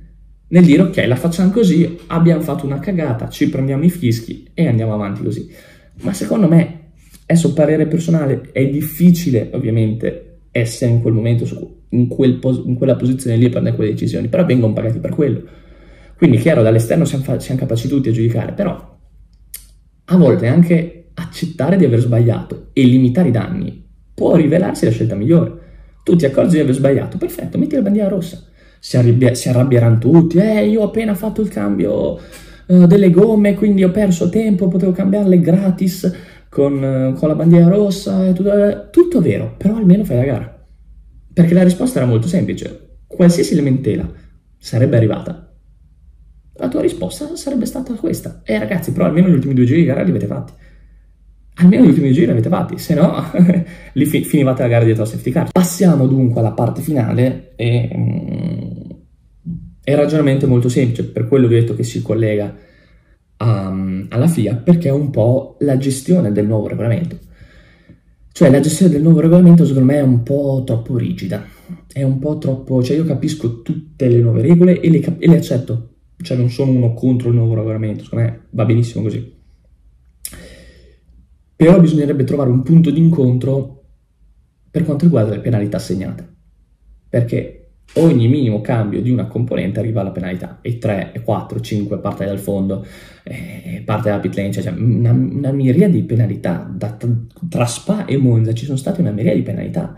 nel 0.54 0.64
dire 0.64 0.82
ok, 0.82 1.04
la 1.08 1.16
facciamo 1.16 1.50
così, 1.50 1.98
abbiamo 2.06 2.40
fatto 2.40 2.64
una 2.64 2.78
cagata, 2.78 3.28
ci 3.28 3.48
prendiamo 3.48 3.82
i 3.82 3.90
fischi 3.90 4.48
e 4.54 4.68
andiamo 4.68 4.94
avanti 4.94 5.24
così. 5.24 5.50
Ma 6.02 6.12
secondo 6.12 6.46
me, 6.46 6.92
suo 7.34 7.52
parere 7.52 7.86
personale, 7.88 8.50
è 8.52 8.64
difficile 8.64 9.50
ovviamente 9.52 10.42
essere 10.52 10.92
in 10.92 11.02
quel 11.02 11.12
momento, 11.12 11.44
in, 11.88 12.06
quel 12.06 12.34
pos- 12.38 12.62
in 12.64 12.76
quella 12.76 12.94
posizione 12.94 13.36
lì 13.36 13.46
e 13.46 13.48
prendere 13.48 13.74
quelle 13.74 13.90
decisioni, 13.90 14.28
però 14.28 14.44
vengono 14.44 14.72
pagati 14.72 15.00
per 15.00 15.10
quello. 15.10 15.42
Quindi 16.16 16.36
chiaro, 16.36 16.62
dall'esterno 16.62 17.04
siamo, 17.04 17.24
fa- 17.24 17.40
siamo 17.40 17.58
capaci 17.58 17.88
tutti 17.88 18.10
a 18.10 18.12
giudicare, 18.12 18.52
però 18.52 18.96
a 20.04 20.16
volte 20.16 20.46
anche 20.46 21.06
accettare 21.14 21.76
di 21.76 21.84
aver 21.84 21.98
sbagliato 21.98 22.68
e 22.72 22.84
limitare 22.84 23.26
i 23.26 23.32
danni 23.32 23.84
può 24.14 24.36
rivelarsi 24.36 24.84
la 24.84 24.92
scelta 24.92 25.16
migliore. 25.16 25.62
Tu 26.04 26.14
ti 26.14 26.26
accorgi 26.26 26.54
di 26.54 26.60
aver 26.60 26.74
sbagliato, 26.74 27.18
perfetto, 27.18 27.58
metti 27.58 27.74
la 27.74 27.82
bandiera 27.82 28.08
rossa 28.08 28.52
si, 28.84 28.98
arrabbia, 28.98 29.34
si 29.34 29.48
arrabbieranno 29.48 29.96
tutti, 29.96 30.36
eh 30.36 30.66
io 30.66 30.82
ho 30.82 30.84
appena 30.84 31.14
fatto 31.14 31.40
il 31.40 31.48
cambio 31.48 32.20
uh, 32.66 32.86
delle 32.86 33.10
gomme, 33.10 33.54
quindi 33.54 33.82
ho 33.82 33.90
perso 33.90 34.28
tempo, 34.28 34.68
potevo 34.68 34.92
cambiarle 34.92 35.40
gratis 35.40 36.12
con, 36.50 36.74
uh, 36.82 37.18
con 37.18 37.28
la 37.28 37.34
bandiera 37.34 37.68
rossa, 37.68 38.30
tutto, 38.32 38.50
uh, 38.50 38.90
tutto 38.90 39.22
vero, 39.22 39.54
però 39.56 39.76
almeno 39.76 40.04
fai 40.04 40.16
la 40.16 40.24
gara. 40.24 40.66
Perché 41.32 41.54
la 41.54 41.62
risposta 41.62 41.98
era 41.98 42.06
molto 42.06 42.28
semplice, 42.28 42.98
qualsiasi 43.06 43.54
lamentela 43.54 44.06
sarebbe 44.58 44.98
arrivata, 44.98 45.50
la 46.52 46.68
tua 46.68 46.82
risposta 46.82 47.36
sarebbe 47.36 47.64
stata 47.64 47.94
questa. 47.94 48.42
E 48.44 48.52
eh, 48.52 48.58
ragazzi, 48.58 48.92
però 48.92 49.06
almeno 49.06 49.28
gli 49.28 49.32
ultimi 49.34 49.54
due 49.54 49.64
giri 49.64 49.80
di 49.80 49.86
gara 49.86 50.02
li 50.02 50.10
avete 50.10 50.26
fatti. 50.26 50.52
Almeno 51.56 51.84
gli 51.84 51.88
ultimi 51.88 52.12
giri 52.12 52.26
li 52.26 52.32
avete 52.32 52.48
fatti, 52.48 52.78
se 52.78 52.94
no 52.94 53.30
lì 53.92 54.06
fi- 54.06 54.24
finivate 54.24 54.62
la 54.62 54.68
gara 54.68 54.84
dietro 54.84 55.02
al 55.02 55.08
safety 55.08 55.30
car. 55.30 55.52
Passiamo 55.52 56.06
dunque 56.06 56.40
alla 56.40 56.52
parte 56.52 56.80
finale 56.80 57.52
e 57.54 57.90
mm, 57.96 58.90
il 59.84 59.96
ragionamento 59.96 60.46
è 60.46 60.48
molto 60.48 60.68
semplice, 60.68 61.04
per 61.04 61.28
quello 61.28 61.46
vi 61.46 61.56
ho 61.56 61.60
detto 61.60 61.76
che 61.76 61.84
si 61.84 62.02
collega 62.02 62.52
a, 63.36 63.74
alla 64.08 64.26
FIA, 64.26 64.56
perché 64.56 64.88
è 64.88 64.92
un 64.92 65.10
po' 65.10 65.56
la 65.60 65.76
gestione 65.76 66.32
del 66.32 66.46
nuovo 66.46 66.66
regolamento. 66.66 67.18
Cioè 68.32 68.50
la 68.50 68.60
gestione 68.60 68.90
del 68.90 69.02
nuovo 69.02 69.20
regolamento 69.20 69.64
secondo 69.64 69.92
me 69.92 69.98
è 69.98 70.02
un 70.02 70.24
po' 70.24 70.64
troppo 70.66 70.96
rigida, 70.96 71.46
è 71.92 72.02
un 72.02 72.18
po' 72.18 72.38
troppo... 72.38 72.82
cioè 72.82 72.96
io 72.96 73.04
capisco 73.04 73.62
tutte 73.62 74.08
le 74.08 74.18
nuove 74.18 74.42
regole 74.42 74.80
e 74.80 74.90
le, 74.90 75.00
e 75.18 75.28
le 75.28 75.36
accetto, 75.36 75.90
cioè 76.16 76.36
non 76.36 76.50
sono 76.50 76.72
uno 76.72 76.94
contro 76.94 77.28
il 77.28 77.36
nuovo 77.36 77.54
regolamento, 77.54 78.02
secondo 78.02 78.24
me 78.24 78.40
va 78.50 78.64
benissimo 78.64 79.04
così. 79.04 79.33
Però 81.56 81.78
bisognerebbe 81.80 82.24
trovare 82.24 82.50
un 82.50 82.62
punto 82.62 82.90
di 82.90 82.98
incontro 82.98 83.82
per 84.70 84.84
quanto 84.84 85.04
riguarda 85.04 85.30
le 85.30 85.40
penalità 85.40 85.76
assegnate, 85.76 86.28
perché 87.08 87.64
ogni 87.94 88.26
minimo 88.26 88.60
cambio 88.60 89.00
di 89.00 89.10
una 89.10 89.26
componente 89.26 89.78
arriva 89.78 90.00
alla 90.00 90.10
penalità. 90.10 90.58
E 90.62 90.78
3, 90.78 91.12
e 91.12 91.22
4, 91.22 91.60
5 91.60 91.98
parte 91.98 92.24
dal 92.24 92.40
fondo, 92.40 92.84
eh, 93.22 93.82
parte 93.84 94.08
dalla 94.08 94.20
pit 94.20 94.34
lane, 94.34 94.50
cioè 94.50 94.72
una, 94.72 95.12
una 95.12 95.52
miriade 95.52 95.92
di 95.92 96.02
penalità 96.02 96.68
da, 96.68 96.96
tra 97.48 97.66
Spa 97.66 98.04
e 98.04 98.16
Monza 98.16 98.52
ci 98.52 98.64
sono 98.64 98.76
state 98.76 99.00
una 99.00 99.12
miriade 99.12 99.36
di 99.36 99.44
penalità. 99.44 99.94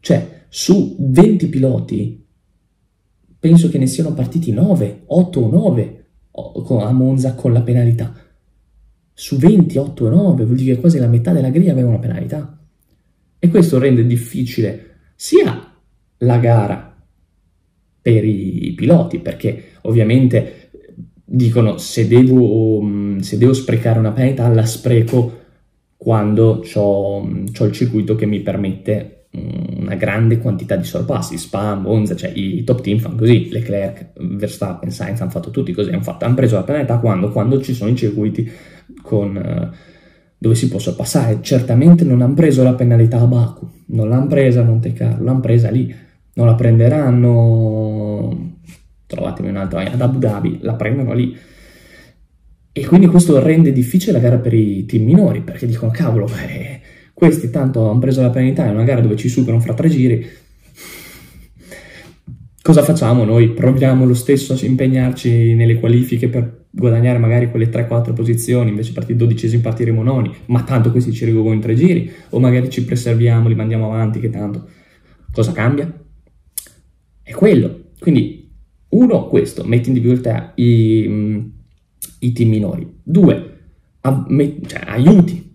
Cioè 0.00 0.46
su 0.48 0.96
20 0.98 1.48
piloti 1.48 2.26
penso 3.38 3.68
che 3.68 3.78
ne 3.78 3.86
siano 3.86 4.12
partiti 4.12 4.50
9, 4.50 5.02
8 5.06 5.40
o 5.40 5.48
9 5.48 6.04
a 6.80 6.92
Monza 6.92 7.34
con 7.34 7.52
la 7.52 7.62
penalità 7.62 8.23
su 9.14 9.36
20, 9.36 9.78
8 9.78 10.04
o 10.04 10.08
9 10.08 10.44
vuol 10.44 10.56
dire 10.56 10.74
che 10.74 10.80
quasi 10.80 10.98
la 10.98 11.06
metà 11.06 11.32
della 11.32 11.50
griglia 11.50 11.72
aveva 11.72 11.88
una 11.88 11.98
penalità. 11.98 12.58
E 13.38 13.48
questo 13.48 13.78
rende 13.78 14.04
difficile 14.04 14.96
sia 15.14 15.72
la 16.18 16.38
gara 16.38 16.96
per 18.02 18.24
i 18.24 18.72
piloti, 18.76 19.20
perché 19.20 19.64
ovviamente 19.82 20.70
dicono 21.24 21.78
se 21.78 22.06
devo, 22.06 22.82
mm, 22.82 23.18
se 23.18 23.38
devo 23.38 23.52
sprecare 23.52 23.98
una 23.98 24.12
penalità 24.12 24.48
la 24.48 24.66
spreco 24.66 25.42
quando 25.96 26.62
ho 26.74 27.26
il 27.26 27.72
circuito 27.72 28.14
che 28.14 28.26
mi 28.26 28.40
permette 28.40 29.28
mm, 29.36 29.82
una 29.82 29.94
grande 29.94 30.38
quantità 30.38 30.76
di 30.76 30.84
sorpassi, 30.84 31.38
Spa, 31.38 31.74
Monza, 31.74 32.14
cioè 32.14 32.30
i 32.34 32.62
top 32.64 32.82
team 32.82 32.98
fanno 32.98 33.16
così, 33.16 33.48
Leclerc, 33.50 34.10
Verstappen, 34.20 34.90
Sainz 34.90 35.20
hanno 35.20 35.30
fatto 35.30 35.50
tutti 35.50 35.72
così, 35.72 35.90
hanno, 35.90 36.02
fatto, 36.02 36.24
hanno 36.24 36.34
preso 36.34 36.56
la 36.56 36.64
penalità 36.64 36.98
quando, 36.98 37.30
quando, 37.30 37.60
ci 37.62 37.72
sono 37.72 37.90
i 37.90 37.96
circuiti 37.96 38.50
con, 39.02 39.36
uh, 39.36 39.76
dove 40.38 40.54
si 40.54 40.68
può 40.68 40.78
sorpassare, 40.78 41.38
certamente 41.40 42.04
non 42.04 42.22
hanno 42.22 42.34
preso 42.34 42.62
la 42.62 42.74
penalità 42.74 43.20
a 43.20 43.26
Baku, 43.26 43.68
non 43.86 44.08
l'hanno 44.08 44.26
presa 44.26 44.60
a 44.60 44.64
Monte 44.64 44.92
Carlo, 44.92 45.24
l'hanno 45.24 45.40
presa 45.40 45.70
lì, 45.70 45.94
non 46.34 46.46
la 46.46 46.54
prenderanno, 46.54 48.52
trovatemi 49.06 49.48
un'altra, 49.48 49.80
ad 49.90 50.00
Abu 50.00 50.18
Dhabi, 50.18 50.58
la 50.62 50.74
prendono 50.74 51.12
lì. 51.12 51.36
E 52.76 52.86
quindi 52.86 53.06
questo 53.06 53.40
rende 53.40 53.72
difficile 53.72 54.12
la 54.12 54.18
gara 54.18 54.38
per 54.38 54.52
i 54.52 54.84
team 54.84 55.04
minori, 55.04 55.40
perché 55.42 55.66
dicono, 55.66 55.92
cavolo, 55.92 56.26
eh, 56.26 56.80
questi 57.12 57.48
tanto 57.48 57.88
hanno 57.88 58.00
preso 58.00 58.20
la 58.20 58.30
penalità 58.30 58.64
in 58.64 58.74
una 58.74 58.82
gara 58.82 59.00
dove 59.00 59.16
ci 59.16 59.28
superano 59.28 59.60
fra 59.62 59.74
tre 59.74 59.88
giri, 59.88 60.26
cosa 62.64 62.82
facciamo 62.82 63.24
noi? 63.24 63.50
Proviamo 63.50 64.06
lo 64.06 64.14
stesso 64.14 64.54
a 64.54 64.58
impegnarci 64.64 65.52
nelle 65.52 65.78
qualifiche 65.78 66.30
per 66.30 66.64
guadagnare 66.70 67.18
magari 67.18 67.50
quelle 67.50 67.68
3-4 67.68 68.14
posizioni, 68.14 68.70
invece 68.70 68.94
partire 68.94 69.18
dodicesimi 69.18 69.60
partiremo 69.60 70.02
noni, 70.02 70.34
ma 70.46 70.62
tanto 70.62 70.90
questi 70.90 71.12
ci 71.12 71.24
arrivano 71.24 71.52
in 71.52 71.60
tre 71.60 71.74
giri, 71.74 72.10
o 72.30 72.40
magari 72.40 72.70
ci 72.70 72.82
preserviamo, 72.82 73.48
li 73.48 73.54
mandiamo 73.54 73.92
avanti, 73.92 74.18
che 74.18 74.30
tanto. 74.30 74.66
Cosa 75.30 75.52
cambia? 75.52 75.92
È 77.22 77.32
quello. 77.32 77.90
Quindi, 77.98 78.50
uno, 78.88 79.26
questo, 79.26 79.62
metti 79.64 79.90
in 79.90 79.94
difficoltà 79.96 80.52
i, 80.54 81.52
i 82.20 82.32
team 82.32 82.48
minori. 82.48 82.98
Due, 83.02 83.58
a, 84.00 84.24
me, 84.28 84.56
cioè, 84.66 84.84
aiuti 84.86 85.52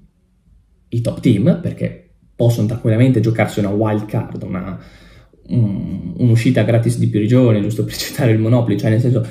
i 0.89 1.01
top 1.01 1.21
team, 1.21 1.59
perché 1.59 2.11
possono 2.35 2.67
tranquillamente 2.67 3.19
giocarsi 3.19 3.57
una 3.57 3.69
wild 3.69 4.05
card, 4.05 4.43
una, 4.43 4.79
un, 5.49 6.13
un'uscita 6.17 6.63
gratis 6.63 6.97
di 6.97 7.07
più 7.07 7.19
regione, 7.19 7.61
giusto 7.61 7.83
per 7.83 7.95
citare 7.97 8.31
il 8.31 8.39
Monopoly, 8.39 8.77
cioè 8.77 8.89
nel 8.89 9.01
senso 9.01 9.25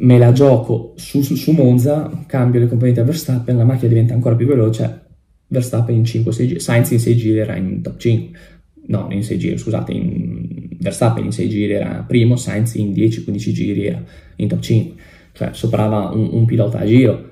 me 0.00 0.18
la 0.18 0.32
gioco 0.32 0.94
su, 0.96 1.22
su, 1.22 1.34
su 1.34 1.52
Monza, 1.52 2.24
cambio 2.26 2.60
le 2.60 2.68
componenti 2.68 3.00
a 3.00 3.04
Verstappen, 3.04 3.56
la 3.56 3.64
macchina 3.64 3.88
diventa 3.88 4.14
ancora 4.14 4.36
più 4.36 4.46
veloce, 4.46 5.06
Verstappen 5.48 5.96
in 5.96 6.02
5-6 6.02 6.46
giri, 6.46 6.60
Sainz 6.60 6.90
in 6.90 7.00
6 7.00 7.16
giri 7.16 7.38
era 7.38 7.56
in 7.56 7.82
top 7.82 7.96
5, 7.98 8.38
no, 8.86 9.08
in 9.10 9.22
6 9.22 9.38
giri, 9.38 9.58
scusate, 9.58 9.92
in 9.92 10.76
Verstappen 10.78 11.24
in 11.24 11.32
6 11.32 11.48
giri 11.48 11.72
era 11.72 12.04
primo, 12.06 12.36
Sainz 12.36 12.74
in 12.74 12.92
10-15 12.92 13.36
giri 13.52 13.86
era 13.86 14.02
in 14.36 14.48
top 14.48 14.60
5, 14.60 15.02
cioè 15.32 15.50
soprava 15.52 16.10
un, 16.10 16.28
un 16.32 16.44
pilota 16.44 16.78
a 16.78 16.86
giro. 16.86 17.26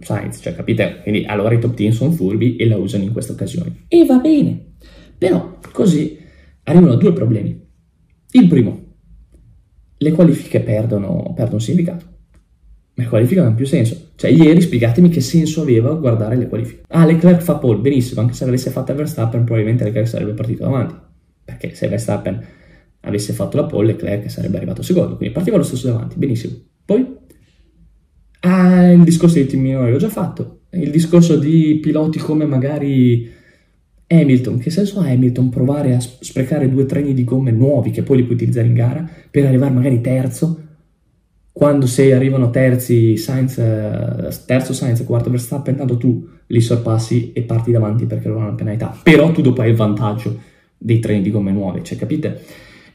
Sainz, 0.00 0.38
cioè 0.40 0.54
capite? 0.54 1.00
Quindi 1.02 1.24
allora 1.24 1.54
i 1.54 1.58
top 1.58 1.74
team 1.74 1.90
sono 1.90 2.12
furbi 2.12 2.54
e 2.54 2.68
la 2.68 2.76
usano 2.76 3.02
in 3.02 3.12
queste 3.12 3.32
occasioni. 3.32 3.86
E 3.88 4.04
va 4.04 4.18
bene. 4.18 4.66
Però 5.18 5.58
così 5.72 6.16
arrivano 6.68 6.96
due 6.96 7.12
problemi. 7.12 7.66
Il 8.32 8.46
primo, 8.46 8.86
le 9.96 10.12
qualifiche 10.12 10.60
perdono, 10.60 11.32
perdono 11.34 11.58
significato. 11.58 12.04
Le 12.94 13.06
qualifiche 13.06 13.38
non 13.38 13.48
hanno 13.48 13.56
più 13.56 13.66
senso. 13.66 14.10
Cioè, 14.16 14.30
ieri 14.30 14.60
spiegatemi 14.60 15.08
che 15.08 15.20
senso 15.20 15.62
aveva 15.62 15.94
guardare 15.94 16.36
le 16.36 16.48
qualifiche. 16.48 16.82
Ah, 16.88 17.06
Leclerc 17.06 17.40
fa 17.40 17.56
pole, 17.56 17.78
benissimo, 17.78 18.20
anche 18.20 18.34
se 18.34 18.44
l'avesse 18.44 18.70
fatta 18.70 18.92
Verstappen, 18.92 19.44
probabilmente 19.44 19.84
Leclerc 19.84 20.08
sarebbe 20.08 20.32
partito 20.32 20.64
davanti. 20.64 20.94
Perché 21.44 21.74
se 21.74 21.88
Verstappen 21.88 22.44
avesse 23.00 23.32
fatto 23.32 23.56
la 23.56 23.64
pole, 23.64 23.88
Leclerc 23.88 24.30
sarebbe 24.30 24.56
arrivato 24.56 24.82
secondo, 24.82 25.16
quindi 25.16 25.32
partiva 25.32 25.56
lo 25.56 25.62
stesso 25.62 25.86
davanti, 25.86 26.18
benissimo. 26.18 26.54
Poi, 26.84 27.06
ah, 28.40 28.90
il 28.90 29.04
discorso 29.04 29.36
dei 29.36 29.46
team 29.46 29.62
minori 29.62 29.92
l'ho 29.92 29.98
già 29.98 30.08
fatto. 30.08 30.62
Il 30.70 30.90
discorso 30.90 31.36
di 31.36 31.78
piloti 31.80 32.18
come 32.18 32.44
magari 32.44 33.36
Hamilton, 34.10 34.58
che 34.58 34.70
senso 34.70 35.00
ha 35.00 35.06
Hamilton 35.06 35.50
provare 35.50 35.94
a 35.94 36.00
sprecare 36.00 36.70
due 36.70 36.86
treni 36.86 37.12
di 37.12 37.24
gomme 37.24 37.50
nuovi 37.50 37.90
che 37.90 38.02
poi 38.02 38.16
li 38.16 38.22
puoi 38.24 38.36
utilizzare 38.36 38.66
in 38.66 38.72
gara 38.72 39.08
per 39.30 39.44
arrivare 39.44 39.74
magari 39.74 40.00
terzo? 40.00 40.62
Quando 41.52 41.86
se 41.86 42.14
arrivano 42.14 42.50
terzi 42.50 43.16
Sainz, 43.16 43.58
eh, 43.58 44.28
terzo 44.46 44.72
Sainz 44.72 45.04
quarto 45.04 45.28
Verstappen, 45.28 45.76
tanto 45.76 45.98
tu 45.98 46.26
li 46.46 46.60
sorpassi 46.60 47.32
e 47.32 47.42
parti 47.42 47.70
davanti 47.70 48.06
perché 48.06 48.28
loro 48.28 48.40
hanno 48.40 48.54
penalità. 48.54 48.96
Però 49.02 49.30
tu 49.32 49.42
dopo 49.42 49.60
hai 49.60 49.70
il 49.70 49.76
vantaggio 49.76 50.38
dei 50.78 51.00
treni 51.00 51.20
di 51.20 51.30
gomme 51.30 51.52
nuove, 51.52 51.82
cioè 51.82 51.98
capite? 51.98 52.40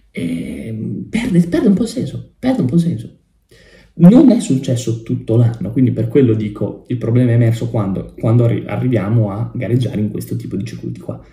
E 0.10 1.04
perde, 1.10 1.42
perde 1.42 1.68
un 1.68 1.74
po' 1.74 1.84
il 1.84 1.90
senso, 1.90 2.34
perde 2.40 2.62
un 2.62 2.68
po' 2.68 2.76
il 2.76 2.82
senso. 2.82 3.18
Non 3.96 4.32
è 4.32 4.40
successo 4.40 5.04
tutto 5.04 5.36
l'anno, 5.36 5.72
quindi 5.72 5.92
per 5.92 6.08
quello 6.08 6.34
dico 6.34 6.84
il 6.88 6.98
problema 6.98 7.30
è 7.30 7.36
emerso 7.36 7.70
quando, 7.70 8.14
quando 8.18 8.46
arri- 8.46 8.66
arriviamo 8.66 9.30
a 9.30 9.52
gareggiare 9.54 10.02
in 10.02 10.10
questo 10.10 10.36
tipo 10.36 10.56
di 10.56 10.66
circuiti 10.66 11.00
qua. 11.00 11.24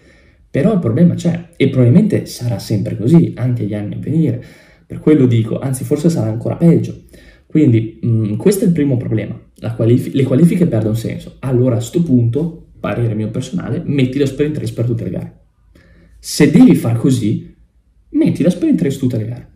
Però 0.50 0.72
il 0.74 0.78
problema 0.78 1.14
c'è 1.14 1.50
e 1.56 1.68
probabilmente 1.70 2.26
sarà 2.26 2.58
sempre 2.58 2.98
così, 2.98 3.32
anche 3.36 3.64
gli 3.64 3.72
anni 3.72 3.94
a 3.94 3.98
venire. 3.98 4.44
Per 4.84 4.98
quello 4.98 5.26
dico, 5.26 5.58
anzi 5.58 5.84
forse 5.84 6.10
sarà 6.10 6.28
ancora 6.28 6.56
peggio. 6.56 7.04
Quindi 7.46 7.98
mh, 8.02 8.08
mm, 8.08 8.36
questo 8.36 8.64
è 8.64 8.66
il 8.66 8.74
primo 8.74 8.98
problema, 8.98 9.40
qualif- 9.74 10.12
le 10.12 10.24
qualifiche 10.24 10.66
perdono 10.66 10.94
senso. 10.94 11.36
Allora 11.38 11.76
a 11.76 11.78
questo 11.78 12.02
punto, 12.02 12.72
parere 12.78 13.14
mio 13.14 13.30
personale, 13.30 13.82
metti 13.86 14.18
la 14.18 14.26
sprint 14.26 14.58
race 14.58 14.74
per 14.74 14.84
tutte 14.84 15.04
le 15.04 15.10
gare. 15.10 15.38
Se 16.18 16.50
devi 16.50 16.74
far 16.74 16.98
così, 16.98 17.54
metti 18.10 18.42
la 18.42 18.50
sprint 18.50 18.82
race 18.82 18.98
tutte 18.98 19.16
le 19.16 19.26
gare. 19.26 19.49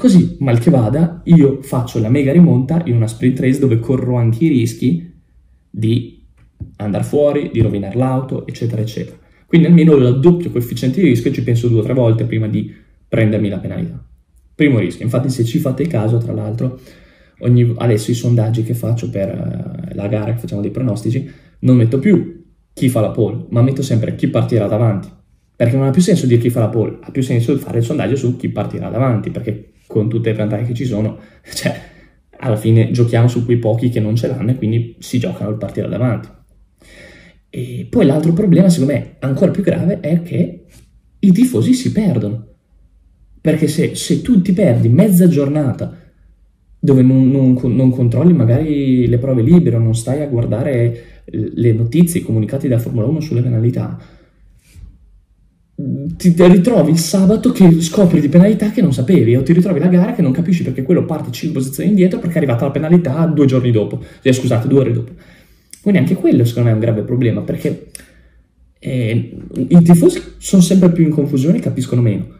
Così, 0.00 0.38
mal 0.40 0.58
che 0.58 0.70
vada, 0.70 1.20
io 1.24 1.60
faccio 1.60 2.00
la 2.00 2.08
mega 2.08 2.32
rimonta 2.32 2.80
in 2.86 2.96
una 2.96 3.06
sprint 3.06 3.38
race 3.38 3.58
dove 3.58 3.78
corro 3.80 4.16
anche 4.16 4.46
i 4.46 4.48
rischi 4.48 5.12
di 5.68 6.26
andare 6.76 7.04
fuori, 7.04 7.50
di 7.52 7.60
rovinare 7.60 7.98
l'auto, 7.98 8.46
eccetera, 8.46 8.80
eccetera. 8.80 9.18
Quindi 9.44 9.66
almeno 9.66 9.92
il 9.96 10.18
doppio 10.18 10.50
coefficiente 10.50 11.02
di 11.02 11.08
rischio 11.08 11.30
ci 11.30 11.42
penso 11.42 11.68
due 11.68 11.80
o 11.80 11.82
tre 11.82 11.92
volte 11.92 12.24
prima 12.24 12.48
di 12.48 12.74
prendermi 13.06 13.50
la 13.50 13.58
penalità. 13.58 14.02
Primo 14.54 14.78
rischio. 14.78 15.04
Infatti, 15.04 15.28
se 15.28 15.44
ci 15.44 15.58
fate 15.58 15.86
caso, 15.86 16.16
tra 16.16 16.32
l'altro, 16.32 16.80
ogni, 17.40 17.74
adesso 17.76 18.10
i 18.10 18.14
sondaggi 18.14 18.62
che 18.62 18.72
faccio 18.72 19.10
per 19.10 19.28
uh, 19.28 19.94
la 19.94 20.06
gara, 20.06 20.32
che 20.32 20.38
facciamo 20.38 20.62
dei 20.62 20.70
pronostici, 20.70 21.30
non 21.58 21.76
metto 21.76 21.98
più 21.98 22.42
chi 22.72 22.88
fa 22.88 23.02
la 23.02 23.10
pole, 23.10 23.44
ma 23.50 23.60
metto 23.60 23.82
sempre 23.82 24.14
chi 24.14 24.28
partirà 24.28 24.66
davanti. 24.66 25.10
Perché 25.54 25.76
non 25.76 25.88
ha 25.88 25.90
più 25.90 26.00
senso 26.00 26.24
dire 26.24 26.40
chi 26.40 26.48
fa 26.48 26.60
la 26.60 26.68
pole, 26.70 27.00
ha 27.02 27.10
più 27.10 27.20
senso 27.20 27.54
fare 27.58 27.80
il 27.80 27.84
sondaggio 27.84 28.16
su 28.16 28.36
chi 28.36 28.48
partirà 28.48 28.88
davanti, 28.88 29.28
perché 29.28 29.72
con 29.90 30.08
tutte 30.08 30.30
le 30.30 30.36
vantaggi 30.36 30.66
che 30.66 30.74
ci 30.74 30.84
sono, 30.84 31.18
cioè, 31.52 31.74
alla 32.42 32.54
fine 32.54 32.92
giochiamo 32.92 33.26
su 33.26 33.44
quei 33.44 33.58
pochi 33.58 33.88
che 33.88 33.98
non 33.98 34.14
ce 34.14 34.28
l'hanno 34.28 34.52
e 34.52 34.54
quindi 34.54 34.94
si 35.00 35.18
giocano 35.18 35.50
il 35.50 35.56
partire 35.56 35.88
davanti. 35.88 36.28
E 37.50 37.88
poi 37.90 38.06
l'altro 38.06 38.32
problema, 38.32 38.68
secondo 38.68 38.92
me, 38.92 39.16
ancora 39.18 39.50
più 39.50 39.64
grave, 39.64 39.98
è 39.98 40.22
che 40.22 40.64
i 41.18 41.32
tifosi 41.32 41.74
si 41.74 41.90
perdono. 41.90 42.46
Perché 43.40 43.66
se, 43.66 43.96
se 43.96 44.22
tu 44.22 44.40
ti 44.40 44.52
perdi 44.52 44.88
mezza 44.88 45.26
giornata 45.26 45.96
dove 46.78 47.02
non, 47.02 47.28
non, 47.30 47.58
non, 47.74 47.90
controlli 47.90 48.32
magari 48.32 49.06
le 49.08 49.18
prove 49.18 49.42
libere, 49.42 49.78
non 49.78 49.94
stai 49.94 50.22
a 50.22 50.26
guardare 50.26 51.22
le 51.24 51.72
notizie, 51.72 52.20
i 52.20 52.22
comunicati 52.22 52.68
della 52.68 52.80
Formula 52.80 53.06
1 53.06 53.20
sulle 53.20 53.42
penalità, 53.42 53.98
ti 56.16 56.34
ritrovi 56.36 56.90
il 56.90 56.98
sabato 56.98 57.52
che 57.52 57.80
scopri 57.80 58.20
di 58.20 58.28
penalità 58.28 58.70
che 58.70 58.82
non 58.82 58.92
sapevi 58.92 59.36
o 59.36 59.42
ti 59.42 59.52
ritrovi 59.52 59.78
la 59.78 59.86
gara 59.86 60.12
che 60.12 60.22
non 60.22 60.32
capisci 60.32 60.62
perché 60.62 60.82
quello 60.82 61.04
parte 61.04 61.30
5 61.30 61.58
posizioni 61.58 61.90
indietro 61.90 62.18
perché 62.18 62.34
è 62.34 62.38
arrivata 62.38 62.64
la 62.64 62.70
penalità 62.70 63.24
due 63.26 63.46
giorni 63.46 63.70
dopo, 63.70 64.02
eh, 64.22 64.32
scusate, 64.32 64.68
due 64.68 64.80
ore 64.80 64.92
dopo. 64.92 65.12
Quindi 65.82 66.00
anche 66.00 66.14
quello 66.14 66.44
secondo 66.44 66.68
me 66.68 66.74
è 66.74 66.78
un 66.78 66.84
grave 66.84 67.02
problema 67.02 67.40
perché 67.42 67.90
eh, 68.78 69.36
i 69.68 69.82
tifosi 69.82 70.20
sono 70.38 70.62
sempre 70.62 70.90
più 70.90 71.04
in 71.04 71.10
confusione 71.10 71.58
e 71.58 71.60
capiscono 71.60 72.00
meno. 72.00 72.38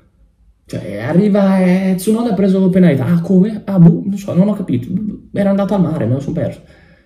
Cioè, 0.66 0.98
arriva 0.98 1.58
eh, 1.58 1.94
Tsunoda 1.96 2.30
ha 2.30 2.34
preso 2.34 2.68
penalità. 2.70 3.04
Ah, 3.06 3.20
come? 3.20 3.62
Ah, 3.64 3.78
boh, 3.78 4.02
non 4.04 4.16
so, 4.16 4.32
non 4.34 4.48
ho 4.48 4.54
capito. 4.54 4.86
Era 5.32 5.50
andato 5.50 5.74
al 5.74 5.80
mare, 5.80 6.06
me 6.06 6.14
lo 6.14 6.20
sono 6.20 6.34
perso. 6.34 6.60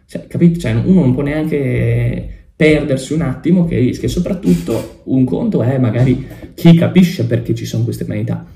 Cioè, 0.06 0.26
capito? 0.26 0.60
Cioè, 0.60 0.72
uno 0.72 1.00
non 1.00 1.14
può 1.14 1.22
neanche 1.22 2.43
perdersi 2.56 3.12
un 3.12 3.22
attimo 3.22 3.64
che 3.64 3.78
rischia. 3.78 4.08
Soprattutto 4.08 5.02
un 5.04 5.24
conto 5.24 5.62
è 5.62 5.78
magari 5.78 6.26
chi 6.54 6.74
capisce 6.74 7.26
perché 7.26 7.54
ci 7.54 7.64
sono 7.66 7.84
queste 7.84 8.04
penalità, 8.04 8.46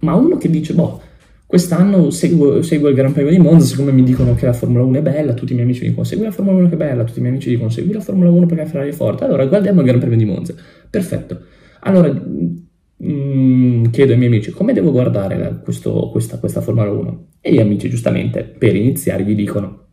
ma 0.00 0.14
uno 0.14 0.36
che 0.36 0.50
dice, 0.50 0.74
boh, 0.74 1.00
quest'anno 1.46 2.10
seguo, 2.10 2.62
seguo, 2.62 2.88
il 2.88 2.94
Gran 2.94 3.12
Premio 3.12 3.30
di 3.30 3.38
Monza, 3.38 3.66
siccome 3.66 3.90
mi 3.90 4.02
dicono 4.02 4.34
che 4.34 4.46
la 4.46 4.52
Formula 4.52 4.84
1 4.84 4.98
è 4.98 5.02
bella, 5.02 5.32
tutti 5.32 5.52
i 5.52 5.54
miei 5.54 5.66
amici 5.66 5.86
dicono 5.86 6.04
segui 6.04 6.24
la 6.24 6.30
Formula 6.30 6.58
1 6.58 6.68
che 6.68 6.74
è 6.74 6.76
bella, 6.76 7.04
tutti 7.04 7.18
i 7.18 7.22
miei 7.22 7.32
amici 7.32 7.48
dicono 7.48 7.70
segui 7.70 7.92
la 7.94 8.00
Formula 8.00 8.30
1 8.30 8.46
perché 8.46 8.62
la 8.62 8.68
Ferrari 8.68 8.90
è 8.90 8.92
forte, 8.92 9.24
allora 9.24 9.46
guardiamo 9.46 9.80
il 9.80 9.86
Gran 9.86 9.98
Premio 9.98 10.18
di 10.18 10.24
Monza. 10.26 10.54
Perfetto. 10.90 11.40
Allora 11.80 12.12
mm, 12.12 13.84
chiedo 13.86 14.12
ai 14.12 14.18
miei 14.18 14.30
amici 14.30 14.50
come 14.50 14.74
devo 14.74 14.90
guardare 14.90 15.60
questo, 15.62 16.10
questa, 16.10 16.38
questa 16.38 16.60
Formula 16.60 16.90
1 16.90 17.26
e 17.40 17.52
gli 17.52 17.60
amici 17.60 17.88
giustamente 17.88 18.42
per 18.44 18.76
iniziare 18.76 19.24
gli 19.24 19.34
dicono 19.34 19.87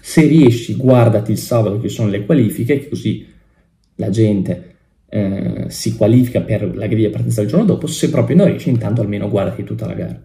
se 0.00 0.26
riesci, 0.26 0.74
guardati 0.74 1.32
il 1.32 1.38
sabato 1.38 1.80
che 1.80 1.88
sono 1.88 2.08
le 2.08 2.24
qualifiche, 2.24 2.88
così 2.88 3.26
la 3.96 4.10
gente 4.10 4.76
eh, 5.08 5.64
si 5.68 5.96
qualifica 5.96 6.40
per 6.42 6.76
la 6.76 6.86
griglia 6.86 7.10
partenza 7.10 7.40
del 7.40 7.50
giorno 7.50 7.64
dopo. 7.64 7.86
Se 7.86 8.10
proprio 8.10 8.36
non 8.36 8.46
riesci, 8.46 8.68
intanto 8.68 9.00
almeno 9.00 9.28
guardati 9.28 9.64
tutta 9.64 9.86
la 9.86 9.94
gara. 9.94 10.22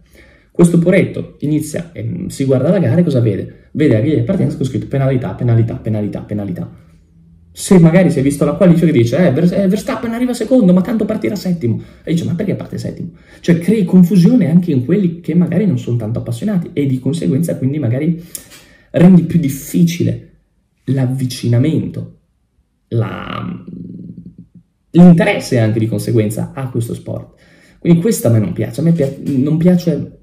Questo 0.51 0.77
poretto 0.77 1.37
inizia, 1.39 1.91
e 1.93 2.25
si 2.27 2.43
guarda 2.45 2.69
la 2.69 2.79
gara 2.79 2.99
e 2.99 3.03
cosa 3.03 3.19
vede? 3.19 3.69
Vede 3.71 3.93
la 3.93 3.99
griglia 4.01 4.17
di 4.17 4.23
partenza 4.23 4.55
con 4.55 4.65
scritto 4.65 4.87
penalità, 4.87 5.33
penalità, 5.33 5.75
penalità, 5.75 6.21
penalità. 6.21 6.71
Se 7.55 7.77
magari 7.79 8.09
si 8.11 8.19
è 8.19 8.21
visto 8.21 8.45
la 8.45 8.53
qualifica 8.53 8.87
e 8.87 8.91
dice 8.91 9.17
eh, 9.17 9.27
eh, 9.27 9.67
Verstappen 9.67 10.11
arriva 10.11 10.33
secondo, 10.33 10.73
ma 10.73 10.81
tanto 10.81 11.05
partirà 11.05 11.35
settimo. 11.35 11.81
E 12.03 12.11
dice 12.11 12.25
ma 12.25 12.35
perché 12.35 12.55
parte 12.55 12.77
settimo? 12.77 13.11
Cioè 13.39 13.59
crei 13.59 13.85
confusione 13.85 14.49
anche 14.49 14.71
in 14.71 14.85
quelli 14.85 15.21
che 15.21 15.33
magari 15.33 15.65
non 15.65 15.79
sono 15.79 15.97
tanto 15.97 16.19
appassionati 16.19 16.69
e 16.73 16.85
di 16.85 16.99
conseguenza 16.99 17.57
quindi 17.57 17.79
magari 17.79 18.23
rendi 18.93 19.23
più 19.23 19.39
difficile 19.39 20.29
l'avvicinamento, 20.85 22.19
la, 22.89 23.63
l'interesse 24.91 25.59
anche 25.59 25.79
di 25.79 25.87
conseguenza 25.87 26.51
a 26.53 26.69
questo 26.69 26.93
sport. 26.93 27.39
Quindi 27.79 28.01
questo 28.01 28.27
a 28.27 28.31
me 28.31 28.39
non 28.39 28.53
piace, 28.53 28.81
a 28.81 28.83
me 28.83 28.91
pi- 28.91 29.41
non 29.41 29.57
piace 29.57 30.19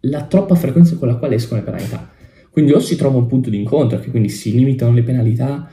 la 0.00 0.24
troppa 0.24 0.54
frequenza 0.54 0.96
con 0.96 1.08
la 1.08 1.16
quale 1.16 1.36
escono 1.36 1.60
le 1.60 1.66
penalità. 1.66 2.10
Quindi 2.50 2.72
o 2.72 2.78
si 2.78 2.96
trova 2.96 3.18
un 3.18 3.26
punto 3.26 3.50
di 3.50 3.58
incontro, 3.58 3.98
che 3.98 4.10
quindi 4.10 4.28
si 4.28 4.52
limitano 4.54 4.92
le 4.92 5.02
penalità, 5.02 5.70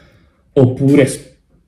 oppure 0.53 1.07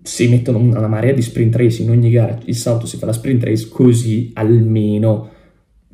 si 0.02 0.28
mettono 0.28 0.60
una 0.60 0.88
marea 0.88 1.14
di 1.14 1.22
sprint 1.22 1.56
race 1.56 1.82
in 1.82 1.90
ogni 1.90 2.10
gara, 2.10 2.38
il 2.46 2.56
salto 2.56 2.86
si 2.86 2.98
fa 2.98 3.06
la 3.06 3.14
sprint 3.14 3.44
race, 3.44 3.68
così 3.70 4.32
almeno 4.34 5.30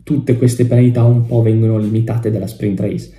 tutte 0.04 0.38
queste 0.38 0.65
penalità 0.65 1.04
un 1.04 1.26
po' 1.26 1.41
vengono 1.41 1.78
limitate 1.78 2.32
dalla 2.32 2.48
sprint 2.48 2.80
race 2.80 3.12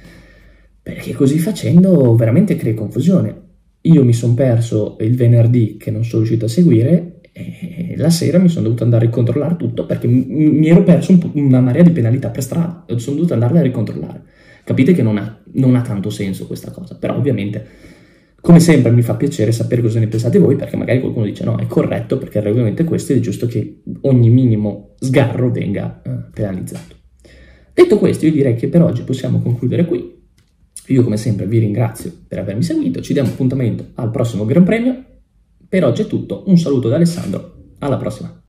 perché 0.82 1.12
così 1.12 1.38
facendo 1.38 2.14
veramente 2.14 2.56
crea 2.56 2.74
confusione. 2.74 3.48
Io 3.82 4.04
mi 4.04 4.12
sono 4.12 4.34
perso 4.34 4.96
il 5.00 5.16
venerdì 5.16 5.76
che 5.76 5.90
non 5.90 6.04
sono 6.04 6.22
riuscito 6.22 6.46
a 6.46 6.48
seguire 6.48 7.20
e 7.32 7.94
la 7.96 8.10
sera 8.10 8.38
mi 8.38 8.48
sono 8.48 8.64
dovuto 8.64 8.84
andare 8.84 9.04
a 9.04 9.08
ricontrollare 9.08 9.56
tutto 9.56 9.86
perché 9.86 10.06
mi 10.06 10.68
ero 10.68 10.82
perso 10.82 11.12
un 11.12 11.30
una 11.34 11.60
marea 11.60 11.82
di 11.82 11.90
penalità 11.90 12.28
per 12.28 12.42
strada 12.42 12.84
e 12.86 12.98
sono 12.98 13.16
dovuto 13.16 13.34
andarle 13.34 13.60
a 13.60 13.62
ricontrollare. 13.62 14.22
Capite 14.64 14.92
che 14.92 15.02
non 15.02 15.16
ha, 15.16 15.40
non 15.54 15.74
ha 15.74 15.82
tanto 15.82 16.10
senso 16.10 16.46
questa 16.46 16.70
cosa, 16.70 16.96
però 16.96 17.16
ovviamente 17.16 17.66
come 18.40 18.58
sempre 18.58 18.90
mi 18.90 19.02
fa 19.02 19.16
piacere 19.16 19.52
sapere 19.52 19.82
cosa 19.82 19.98
ne 19.98 20.06
pensate 20.06 20.38
voi 20.38 20.56
perché 20.56 20.76
magari 20.76 21.00
qualcuno 21.00 21.26
dice 21.26 21.44
no, 21.44 21.56
è 21.56 21.66
corretto 21.66 22.16
perché 22.16 22.38
il 22.38 22.44
regolamento 22.44 22.82
è 22.82 22.84
questo 22.86 23.12
ed 23.12 23.18
è 23.18 23.20
giusto 23.20 23.46
che 23.46 23.82
ogni 24.02 24.30
minimo 24.30 24.94
sgarro 24.98 25.50
venga 25.50 26.00
eh, 26.02 26.10
penalizzato. 26.32 26.96
Detto 27.72 27.98
questo, 27.98 28.26
io 28.26 28.32
direi 28.32 28.56
che 28.56 28.68
per 28.68 28.82
oggi 28.82 29.02
possiamo 29.02 29.40
concludere 29.40 29.84
qui. 29.84 30.18
Io 30.90 31.04
come 31.04 31.16
sempre 31.16 31.46
vi 31.46 31.58
ringrazio 31.58 32.12
per 32.26 32.40
avermi 32.40 32.64
seguito, 32.64 33.00
ci 33.00 33.12
diamo 33.12 33.28
appuntamento 33.28 33.90
al 33.94 34.10
prossimo 34.10 34.44
Gran 34.44 34.64
Premio. 34.64 35.04
Per 35.68 35.84
oggi 35.84 36.02
è 36.02 36.06
tutto, 36.06 36.42
un 36.46 36.58
saluto 36.58 36.88
da 36.88 36.96
Alessandro, 36.96 37.74
alla 37.78 37.96
prossima. 37.96 38.42